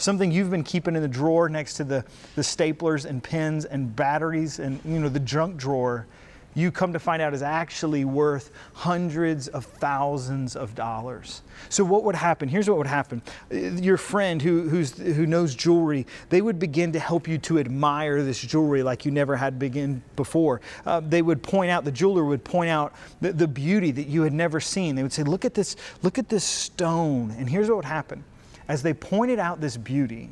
something 0.00 0.32
you've 0.32 0.50
been 0.50 0.64
keeping 0.64 0.96
in 0.96 1.02
the 1.02 1.08
drawer 1.08 1.48
next 1.48 1.74
to 1.74 1.84
the, 1.84 2.04
the 2.34 2.42
staplers 2.42 3.04
and 3.04 3.22
pens 3.22 3.64
and 3.64 3.94
batteries 3.94 4.58
and 4.58 4.80
you 4.84 4.98
know 4.98 5.08
the 5.08 5.20
junk 5.20 5.56
drawer 5.56 6.06
you 6.54 6.72
come 6.72 6.92
to 6.92 6.98
find 6.98 7.22
out 7.22 7.32
is 7.32 7.42
actually 7.42 8.04
worth 8.04 8.50
hundreds 8.74 9.46
of 9.48 9.64
thousands 9.64 10.56
of 10.56 10.74
dollars. 10.74 11.42
So 11.68 11.84
what 11.84 12.02
would 12.04 12.16
happen? 12.16 12.48
Here's 12.48 12.68
what 12.68 12.78
would 12.78 12.88
happen. 12.88 13.22
Your 13.50 13.96
friend 13.96 14.42
who, 14.42 14.68
who 14.68 15.26
knows 15.26 15.54
jewelry, 15.54 16.06
they 16.28 16.42
would 16.42 16.58
begin 16.58 16.92
to 16.92 16.98
help 16.98 17.28
you 17.28 17.38
to 17.38 17.60
admire 17.60 18.22
this 18.22 18.40
jewelry 18.40 18.82
like 18.82 19.04
you 19.04 19.12
never 19.12 19.36
had 19.36 19.58
begin 19.58 20.02
before. 20.16 20.60
Uh, 20.84 21.00
they 21.00 21.22
would 21.22 21.42
point 21.42 21.70
out, 21.70 21.84
the 21.84 21.92
jeweler 21.92 22.24
would 22.24 22.42
point 22.42 22.70
out 22.70 22.94
the, 23.20 23.32
the 23.32 23.48
beauty 23.48 23.92
that 23.92 24.08
you 24.08 24.22
had 24.22 24.32
never 24.32 24.58
seen. 24.58 24.96
They 24.96 25.02
would 25.02 25.12
say, 25.12 25.22
look 25.22 25.44
at 25.44 25.54
this, 25.54 25.76
look 26.02 26.18
at 26.18 26.28
this 26.28 26.44
stone. 26.44 27.30
And 27.38 27.48
here's 27.48 27.68
what 27.68 27.76
would 27.76 27.84
happen 27.84 28.24
as 28.70 28.84
they 28.84 28.94
pointed 28.94 29.40
out 29.40 29.60
this 29.60 29.76
beauty, 29.76 30.30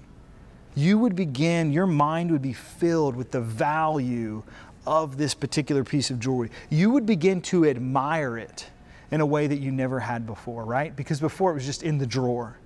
you 0.76 0.96
would 0.96 1.16
begin, 1.16 1.72
your 1.72 1.88
mind 1.88 2.30
would 2.30 2.40
be 2.40 2.52
filled 2.52 3.16
with 3.16 3.32
the 3.32 3.40
value 3.40 4.44
of 4.86 5.16
this 5.16 5.34
particular 5.34 5.82
piece 5.82 6.08
of 6.08 6.20
jewelry. 6.20 6.48
You 6.70 6.90
would 6.90 7.04
begin 7.04 7.42
to 7.42 7.66
admire 7.66 8.38
it 8.38 8.68
in 9.10 9.20
a 9.20 9.26
way 9.26 9.48
that 9.48 9.58
you 9.58 9.72
never 9.72 9.98
had 9.98 10.24
before, 10.24 10.64
right? 10.64 10.94
Because 10.94 11.18
before 11.18 11.50
it 11.50 11.54
was 11.54 11.66
just 11.66 11.82
in 11.82 11.98
the 11.98 12.06
drawer. 12.06 12.56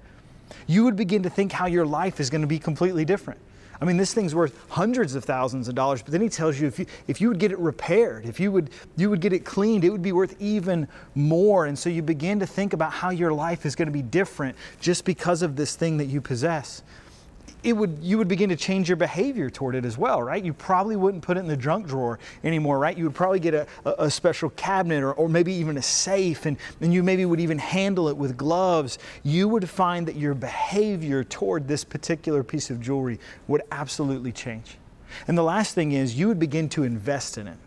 You 0.66 0.84
would 0.84 0.94
begin 0.94 1.22
to 1.22 1.30
think 1.30 1.52
how 1.52 1.64
your 1.64 1.86
life 1.86 2.20
is 2.20 2.28
going 2.28 2.42
to 2.42 2.46
be 2.46 2.58
completely 2.58 3.06
different. 3.06 3.40
I 3.82 3.84
mean, 3.84 3.96
this 3.96 4.14
thing's 4.14 4.32
worth 4.32 4.56
hundreds 4.68 5.16
of 5.16 5.24
thousands 5.24 5.66
of 5.66 5.74
dollars, 5.74 6.02
but 6.02 6.12
then 6.12 6.20
he 6.20 6.28
tells 6.28 6.60
you 6.60 6.68
if 6.68 6.78
you, 6.78 6.86
if 7.08 7.20
you 7.20 7.26
would 7.26 7.40
get 7.40 7.50
it 7.50 7.58
repaired, 7.58 8.24
if 8.26 8.38
you 8.38 8.52
would, 8.52 8.70
you 8.96 9.10
would 9.10 9.20
get 9.20 9.32
it 9.32 9.44
cleaned, 9.44 9.82
it 9.82 9.90
would 9.90 10.02
be 10.02 10.12
worth 10.12 10.40
even 10.40 10.86
more. 11.16 11.66
And 11.66 11.76
so 11.76 11.90
you 11.90 12.00
begin 12.00 12.38
to 12.38 12.46
think 12.46 12.74
about 12.74 12.92
how 12.92 13.10
your 13.10 13.32
life 13.32 13.66
is 13.66 13.74
going 13.74 13.86
to 13.86 13.92
be 13.92 14.00
different 14.00 14.56
just 14.80 15.04
because 15.04 15.42
of 15.42 15.56
this 15.56 15.74
thing 15.74 15.96
that 15.96 16.04
you 16.04 16.20
possess 16.20 16.84
it 17.62 17.74
would 17.74 17.98
you 18.02 18.18
would 18.18 18.28
begin 18.28 18.48
to 18.48 18.56
change 18.56 18.88
your 18.88 18.96
behavior 18.96 19.48
toward 19.48 19.74
it 19.74 19.84
as 19.84 19.96
well, 19.96 20.20
right? 20.22 20.44
You 20.44 20.52
probably 20.52 20.96
wouldn't 20.96 21.22
put 21.22 21.36
it 21.36 21.40
in 21.40 21.46
the 21.46 21.56
junk 21.56 21.86
drawer 21.86 22.18
anymore, 22.42 22.78
right? 22.78 22.96
You 22.96 23.04
would 23.04 23.14
probably 23.14 23.38
get 23.38 23.54
a, 23.54 23.66
a, 23.84 24.10
special 24.10 24.50
cabinet 24.50 25.02
or, 25.02 25.12
or 25.12 25.28
maybe 25.28 25.52
even 25.52 25.76
a 25.76 25.82
safe, 25.82 26.46
and, 26.46 26.56
and 26.80 26.92
you 26.92 27.02
maybe 27.02 27.24
would 27.24 27.40
even 27.40 27.58
handle 27.58 28.08
it 28.08 28.16
with 28.16 28.36
gloves. 28.36 28.98
You 29.22 29.48
would 29.48 29.68
find 29.68 30.06
that 30.08 30.16
your 30.16 30.34
behavior 30.34 31.22
toward 31.22 31.68
this 31.68 31.84
particular 31.84 32.42
piece 32.42 32.70
of 32.70 32.80
jewelry 32.80 33.20
would 33.46 33.62
absolutely 33.70 34.32
change. 34.32 34.76
And 35.28 35.38
the 35.38 35.42
last 35.42 35.74
thing 35.74 35.92
is, 35.92 36.18
you 36.18 36.28
would 36.28 36.38
begin 36.38 36.68
to 36.70 36.82
invest 36.82 37.38
in 37.38 37.46
it. 37.46 37.58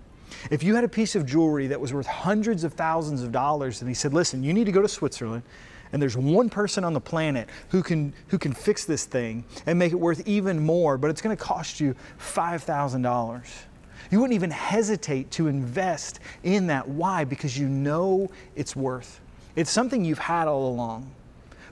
If 0.51 0.61
you 0.61 0.75
had 0.75 0.83
a 0.83 0.89
piece 0.89 1.15
of 1.15 1.25
jewelry 1.25 1.67
that 1.67 1.79
was 1.79 1.93
worth 1.93 2.07
hundreds 2.07 2.63
of 2.63 2.73
thousands 2.73 3.23
of 3.23 3.31
dollars, 3.31 3.81
and 3.81 3.89
he 3.89 3.95
said, 3.95 4.13
Listen, 4.13 4.43
you 4.43 4.53
need 4.53 4.65
to 4.65 4.71
go 4.71 4.81
to 4.81 4.87
Switzerland 4.87 5.43
and 5.91 6.01
there's 6.01 6.17
one 6.17 6.49
person 6.49 6.83
on 6.83 6.93
the 6.93 7.01
planet 7.01 7.49
who 7.69 7.81
can 7.81 8.13
who 8.27 8.37
can 8.37 8.53
fix 8.53 8.85
this 8.85 9.05
thing 9.05 9.43
and 9.65 9.77
make 9.77 9.91
it 9.91 9.99
worth 9.99 10.27
even 10.27 10.59
more, 10.59 10.97
but 10.97 11.09
it's 11.09 11.21
going 11.21 11.35
to 11.35 11.41
cost 11.41 11.79
you 11.79 11.95
$5,000. 12.19 13.47
You 14.11 14.19
wouldn't 14.19 14.35
even 14.35 14.51
hesitate 14.51 15.31
to 15.31 15.47
invest 15.47 16.19
in 16.43 16.67
that. 16.67 16.87
Why? 16.87 17.23
Because 17.23 17.57
you 17.57 17.67
know 17.67 18.29
it's 18.55 18.75
worth. 18.75 19.19
It's 19.55 19.71
something 19.71 20.05
you've 20.05 20.19
had 20.19 20.47
all 20.47 20.69
along 20.69 21.09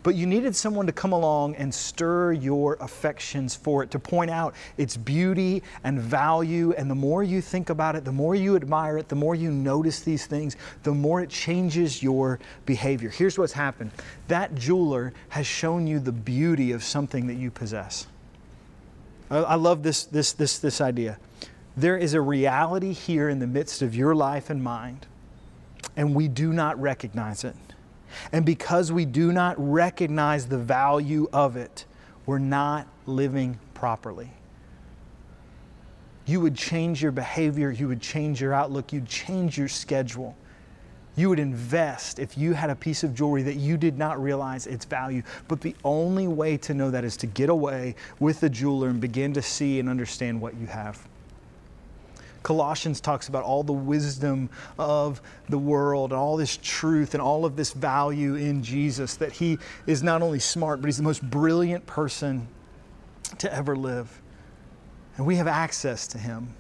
but 0.04 0.16
you 0.16 0.28
needed 0.28 0.56
someone 0.56 0.86
to 0.86 0.92
come 0.92 1.14
along 1.14 1.56
and 1.56 1.74
stir 1.74 2.34
your 2.34 2.78
affections 2.82 3.56
for 3.56 3.84
it, 3.84 3.92
to 3.92 4.00
point 4.00 4.30
out 4.30 4.54
its 4.78 4.98
beauty 4.98 5.64
and 5.84 6.00
value. 6.00 6.74
And 6.74 6.92
the 6.92 6.96
more 6.96 7.24
you 7.24 7.42
think 7.42 7.70
about 7.70 7.96
it, 7.96 8.04
the 8.04 8.12
more 8.12 8.36
you 8.36 8.56
admire 8.56 8.98
it, 8.98 9.08
the 9.08 9.16
more 9.16 9.34
you 9.34 9.50
notice 9.50 10.02
these 10.02 10.26
things, 10.26 10.58
the 10.84 10.94
more 10.94 11.22
it 11.22 11.30
changes 11.30 12.04
your 12.04 12.40
behavior. 12.66 13.10
Here's 13.10 13.38
what's 13.38 13.54
happened 13.54 13.92
that 14.28 14.56
jeweler 14.56 15.14
has 15.30 15.48
shown 15.48 15.88
you 15.88 16.00
the 16.00 16.12
beauty 16.12 16.72
of 16.72 16.84
something 16.84 17.28
that 17.28 17.36
you 17.36 17.50
possess. 17.50 18.08
I 19.30 19.56
love 19.56 19.84
this, 19.84 20.04
this, 20.04 20.34
this, 20.34 20.60
this 20.60 20.80
idea. 20.80 21.18
There 21.76 21.98
is 21.98 22.14
a 22.14 22.22
reality 22.22 22.94
here 22.94 23.30
in 23.30 23.40
the 23.40 23.48
midst 23.48 23.82
of 23.82 23.96
your 23.96 24.14
life 24.14 24.50
and 24.50 24.64
mind, 24.64 25.08
and 25.98 26.14
we 26.14 26.28
do 26.28 26.54
not 26.54 26.80
recognize 26.80 27.44
it. 27.44 27.56
And 28.32 28.46
because 28.46 28.92
we 28.92 29.06
do 29.06 29.32
not 29.32 29.56
recognize 29.58 30.46
the 30.48 30.58
value 30.58 31.28
of 31.34 31.58
it, 31.58 31.86
we're 32.26 32.40
not 32.40 32.88
living 33.06 33.60
properly. 33.74 34.32
You 36.26 36.40
would 36.40 36.56
change 36.56 37.02
your 37.02 37.12
behavior, 37.12 37.72
you 37.72 37.88
would 37.88 38.02
change 38.02 38.40
your 38.40 38.54
outlook, 38.54 38.94
you'd 38.94 39.08
change 39.08 39.58
your 39.58 39.68
schedule. 39.68 40.38
You 41.16 41.30
would 41.30 41.40
invest 41.40 42.18
if 42.18 42.38
you 42.38 42.54
had 42.54 42.70
a 42.70 42.76
piece 42.76 43.04
of 43.04 43.14
jewelry 43.14 43.44
that 43.44 43.56
you 43.56 43.78
did 43.78 43.98
not 43.98 44.22
realize 44.22 44.66
its 44.66 44.86
value. 44.86 45.22
But 45.48 45.62
the 45.62 45.76
only 45.84 46.28
way 46.28 46.58
to 46.58 46.74
know 46.74 46.90
that 46.90 47.04
is 47.04 47.18
to 47.18 47.28
get 47.28 47.50
away 47.50 47.96
with 48.20 48.40
the 48.40 48.50
jeweler 48.50 48.90
and 48.90 49.00
begin 49.00 49.34
to 49.34 49.42
see 49.42 49.80
and 49.80 49.90
understand 49.90 50.42
what 50.42 50.56
you 50.56 50.66
have. 50.66 51.08
Colossians 52.44 53.02
talks 53.02 53.30
about 53.30 53.44
all 53.44 53.64
the 53.64 53.74
wisdom 53.74 54.50
of 54.78 55.22
the 55.50 55.58
world 55.58 56.12
and 56.12 56.20
all 56.20 56.38
this 56.38 56.58
truth 56.62 57.14
and 57.14 57.22
all 57.22 57.46
of 57.46 57.56
this 57.56 57.72
value 57.74 58.36
in 58.36 58.62
Jesus, 58.62 59.16
that 59.16 59.32
he 59.32 59.58
is 59.88 60.04
not 60.04 60.22
only 60.22 60.40
smart, 60.40 60.82
but 60.82 60.88
he's 60.88 60.98
the 60.98 61.04
most 61.04 61.28
brilliant 61.30 61.86
person 61.86 62.48
to 63.40 63.52
ever 63.54 63.76
live. 63.76 64.22
And 65.18 65.26
we 65.26 65.38
have 65.38 65.48
access 65.48 66.08
to 66.08 66.18
him. 66.18 66.54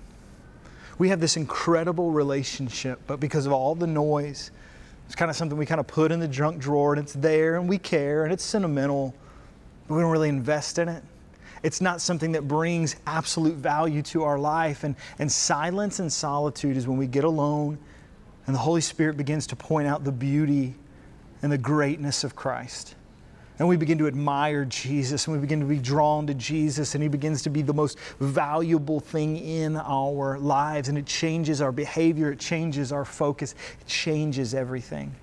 We 0.98 1.10
have 1.10 1.19
this 1.19 1.38
incredible 1.38 2.12
relationship, 2.12 3.02
but 3.08 3.19
because 3.19 3.46
of 3.46 3.52
all 3.52 3.76
the 3.76 3.88
noise, 3.88 4.52
it's 5.06 5.15
kind 5.15 5.30
of 5.30 5.36
something 5.36 5.58
we 5.58 5.65
kind 5.65 5.82
of 5.82 5.88
put 5.88 6.12
in 6.12 6.19
the 6.19 6.28
junk 6.28 6.60
drawer 6.60 6.93
and 6.93 7.04
it's 7.04 7.13
there 7.13 7.56
and 7.56 7.67
we 7.67 7.78
care 7.78 8.24
and 8.24 8.32
it's 8.32 8.43
sentimental, 8.43 9.13
but 9.88 9.96
we 9.96 10.02
don't 10.02 10.12
really 10.12 10.30
invest 10.30 10.78
in 10.78 10.88
it. 10.88 11.04
It's 11.63 11.80
not 11.80 12.02
something 12.02 12.34
that 12.34 12.47
brings 12.47 12.97
absolute 13.08 13.56
value 13.56 14.02
to 14.04 14.23
our 14.23 14.38
life. 14.38 14.84
And, 14.84 14.95
and 15.17 15.32
silence 15.32 15.99
and 15.99 16.12
solitude 16.12 16.78
is 16.78 16.88
when 16.88 16.97
we 16.97 17.08
get 17.08 17.23
alone 17.23 17.78
and 18.45 18.54
the 18.54 18.60
Holy 18.60 18.82
Spirit 18.82 19.15
begins 19.15 19.47
to 19.47 19.56
point 19.56 19.88
out 19.88 20.04
the 20.04 20.12
beauty 20.12 20.76
and 21.41 21.52
the 21.52 21.58
greatness 21.58 22.23
of 22.23 22.36
Christ. 22.36 22.95
And 23.60 23.67
we 23.67 23.78
begin 23.78 23.97
to 23.99 24.08
admire 24.08 24.65
Jesus 24.65 25.28
and 25.28 25.36
we 25.36 25.39
begin 25.39 25.60
to 25.60 25.65
be 25.65 25.78
drawn 25.78 26.28
to 26.28 26.34
Jesus, 26.34 26.95
and 26.95 27.04
He 27.04 27.08
begins 27.08 27.43
to 27.43 27.49
be 27.49 27.62
the 27.62 27.73
most 27.73 27.99
valuable 28.19 28.99
thing 28.99 29.38
in 29.38 29.78
our 29.78 30.39
lives. 30.39 30.89
And 30.89 30.97
it 30.97 31.06
changes 31.06 31.62
our 31.62 31.71
behavior, 31.71 32.32
it 32.32 32.39
changes 32.39 32.91
our 32.91 33.06
focus, 33.06 33.54
it 33.80 33.88
changes 33.88 34.54
everything. 34.54 35.15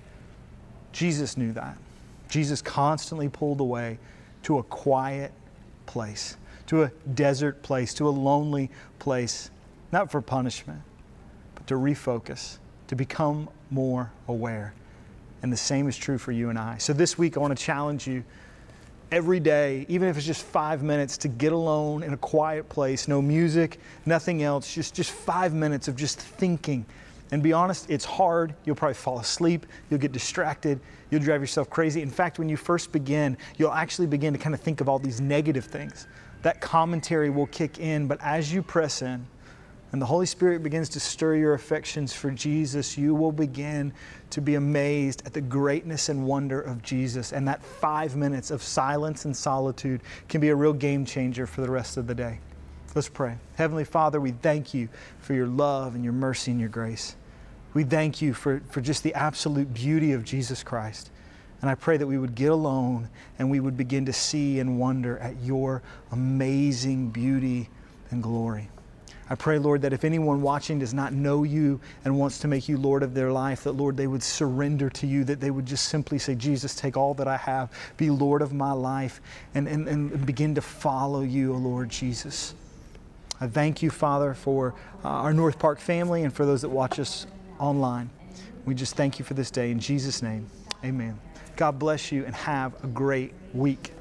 Jesus 0.91 1.37
knew 1.37 1.51
that. 1.53 1.77
Jesus 2.29 2.61
constantly 2.61 3.29
pulled 3.29 3.59
away 3.59 3.99
to 4.43 4.57
a 4.57 4.63
quiet 4.63 5.31
place, 5.85 6.37
to 6.67 6.83
a 6.83 6.91
desert 7.13 7.61
place, 7.63 7.93
to 7.95 8.07
a 8.07 8.11
lonely 8.11 8.69
place, 8.99 9.49
not 9.91 10.11
for 10.11 10.21
punishment, 10.21 10.81
but 11.55 11.67
to 11.67 11.75
refocus, 11.75 12.57
to 12.87 12.95
become 12.95 13.49
more 13.69 14.11
aware. 14.27 14.73
And 15.43 15.51
the 15.51 15.57
same 15.57 15.87
is 15.87 15.97
true 15.97 16.17
for 16.17 16.31
you 16.31 16.49
and 16.49 16.59
I. 16.59 16.77
So 16.77 16.93
this 16.93 17.17
week, 17.17 17.35
I 17.35 17.39
want 17.39 17.57
to 17.57 17.63
challenge 17.63 18.07
you 18.07 18.23
every 19.11 19.39
day, 19.39 19.85
even 19.89 20.07
if 20.07 20.17
it's 20.17 20.25
just 20.25 20.43
five 20.43 20.83
minutes, 20.83 21.17
to 21.17 21.27
get 21.27 21.51
alone 21.51 22.03
in 22.03 22.13
a 22.13 22.17
quiet 22.17 22.69
place, 22.69 23.07
no 23.07 23.21
music, 23.21 23.79
nothing 24.05 24.43
else, 24.43 24.73
just, 24.73 24.93
just 24.93 25.11
five 25.11 25.53
minutes 25.53 25.87
of 25.87 25.95
just 25.95 26.19
thinking. 26.19 26.85
And 27.31 27.41
be 27.41 27.53
honest, 27.53 27.89
it's 27.89 28.03
hard. 28.03 28.53
You'll 28.65 28.75
probably 28.75 28.95
fall 28.95 29.19
asleep. 29.19 29.65
You'll 29.89 29.99
get 29.99 30.11
distracted. 30.11 30.79
You'll 31.09 31.21
drive 31.21 31.41
yourself 31.41 31.69
crazy. 31.69 32.01
In 32.01 32.09
fact, 32.09 32.39
when 32.39 32.49
you 32.49 32.57
first 32.57 32.91
begin, 32.91 33.37
you'll 33.57 33.71
actually 33.71 34.07
begin 34.07 34.33
to 34.33 34.39
kind 34.39 34.53
of 34.53 34.59
think 34.59 34.81
of 34.81 34.89
all 34.89 34.99
these 34.99 35.21
negative 35.21 35.65
things. 35.65 36.07
That 36.41 36.59
commentary 36.59 37.29
will 37.29 37.47
kick 37.47 37.79
in, 37.79 38.07
but 38.07 38.19
as 38.21 38.51
you 38.51 38.61
press 38.61 39.01
in 39.01 39.25
and 39.91 40.01
the 40.01 40.05
Holy 40.05 40.25
Spirit 40.25 40.63
begins 40.63 40.87
to 40.89 40.99
stir 40.99 41.35
your 41.35 41.53
affections 41.53 42.13
for 42.13 42.31
Jesus, 42.31 42.97
you 42.97 43.13
will 43.13 43.31
begin 43.31 43.93
to 44.29 44.41
be 44.41 44.55
amazed 44.55 45.23
at 45.25 45.33
the 45.33 45.41
greatness 45.41 46.07
and 46.07 46.25
wonder 46.25 46.61
of 46.61 46.81
Jesus. 46.81 47.33
And 47.33 47.45
that 47.47 47.61
five 47.61 48.15
minutes 48.15 48.51
of 48.51 48.63
silence 48.63 49.25
and 49.25 49.35
solitude 49.35 50.01
can 50.29 50.39
be 50.39 50.49
a 50.49 50.55
real 50.55 50.73
game 50.73 51.05
changer 51.05 51.45
for 51.45 51.61
the 51.61 51.69
rest 51.69 51.97
of 51.97 52.07
the 52.07 52.15
day. 52.15 52.39
Let's 52.95 53.09
pray. 53.09 53.37
Heavenly 53.55 53.83
Father, 53.85 54.21
we 54.21 54.31
thank 54.31 54.73
you 54.73 54.87
for 55.19 55.33
your 55.33 55.47
love 55.47 55.95
and 55.95 56.03
your 56.03 56.13
mercy 56.13 56.51
and 56.51 56.59
your 56.59 56.69
grace. 56.69 57.15
We 57.73 57.83
thank 57.83 58.21
you 58.21 58.33
for, 58.33 58.61
for 58.69 58.81
just 58.81 59.03
the 59.03 59.13
absolute 59.13 59.73
beauty 59.73 60.11
of 60.11 60.23
Jesus 60.23 60.63
Christ. 60.63 61.09
And 61.61 61.69
I 61.69 61.75
pray 61.75 61.97
that 61.97 62.07
we 62.07 62.17
would 62.17 62.35
get 62.35 62.51
alone 62.51 63.09
and 63.37 63.49
we 63.49 63.59
would 63.59 63.77
begin 63.77 64.05
to 64.07 64.13
see 64.13 64.59
and 64.59 64.79
wonder 64.79 65.17
at 65.19 65.39
your 65.41 65.83
amazing 66.11 67.09
beauty 67.09 67.69
and 68.09 68.21
glory. 68.21 68.69
I 69.29 69.35
pray, 69.35 69.59
Lord, 69.59 69.83
that 69.83 69.93
if 69.93 70.03
anyone 70.03 70.41
watching 70.41 70.79
does 70.79 70.93
not 70.93 71.13
know 71.13 71.43
you 71.43 71.79
and 72.03 72.19
wants 72.19 72.39
to 72.39 72.49
make 72.49 72.67
you 72.67 72.77
Lord 72.77 73.01
of 73.01 73.13
their 73.13 73.31
life, 73.31 73.63
that, 73.63 73.71
Lord, 73.73 73.95
they 73.95 74.07
would 74.07 74.21
surrender 74.21 74.89
to 74.89 75.07
you, 75.07 75.23
that 75.23 75.39
they 75.39 75.51
would 75.51 75.65
just 75.65 75.87
simply 75.87 76.19
say, 76.19 76.35
Jesus, 76.35 76.75
take 76.75 76.97
all 76.97 77.13
that 77.13 77.29
I 77.29 77.37
have, 77.37 77.71
be 77.95 78.09
Lord 78.09 78.41
of 78.41 78.51
my 78.51 78.73
life, 78.73 79.21
and, 79.55 79.69
and, 79.69 79.87
and 79.87 80.25
begin 80.25 80.55
to 80.55 80.61
follow 80.61 81.21
you, 81.21 81.53
O 81.53 81.57
Lord 81.57 81.87
Jesus. 81.87 82.55
I 83.39 83.47
thank 83.47 83.81
you, 83.81 83.89
Father, 83.89 84.33
for 84.33 84.75
uh, 85.05 85.07
our 85.07 85.33
North 85.33 85.57
Park 85.57 85.79
family 85.79 86.23
and 86.23 86.33
for 86.33 86.45
those 86.45 86.61
that 86.63 86.69
watch 86.69 86.99
us 86.99 87.25
online. 87.61 88.09
We 88.65 88.75
just 88.75 88.95
thank 88.95 89.19
you 89.19 89.25
for 89.25 89.33
this 89.33 89.51
day. 89.51 89.71
In 89.71 89.79
Jesus' 89.79 90.21
name, 90.21 90.47
amen. 90.83 91.19
God 91.55 91.79
bless 91.79 92.11
you 92.11 92.25
and 92.25 92.35
have 92.35 92.83
a 92.83 92.87
great 92.87 93.33
week. 93.53 93.93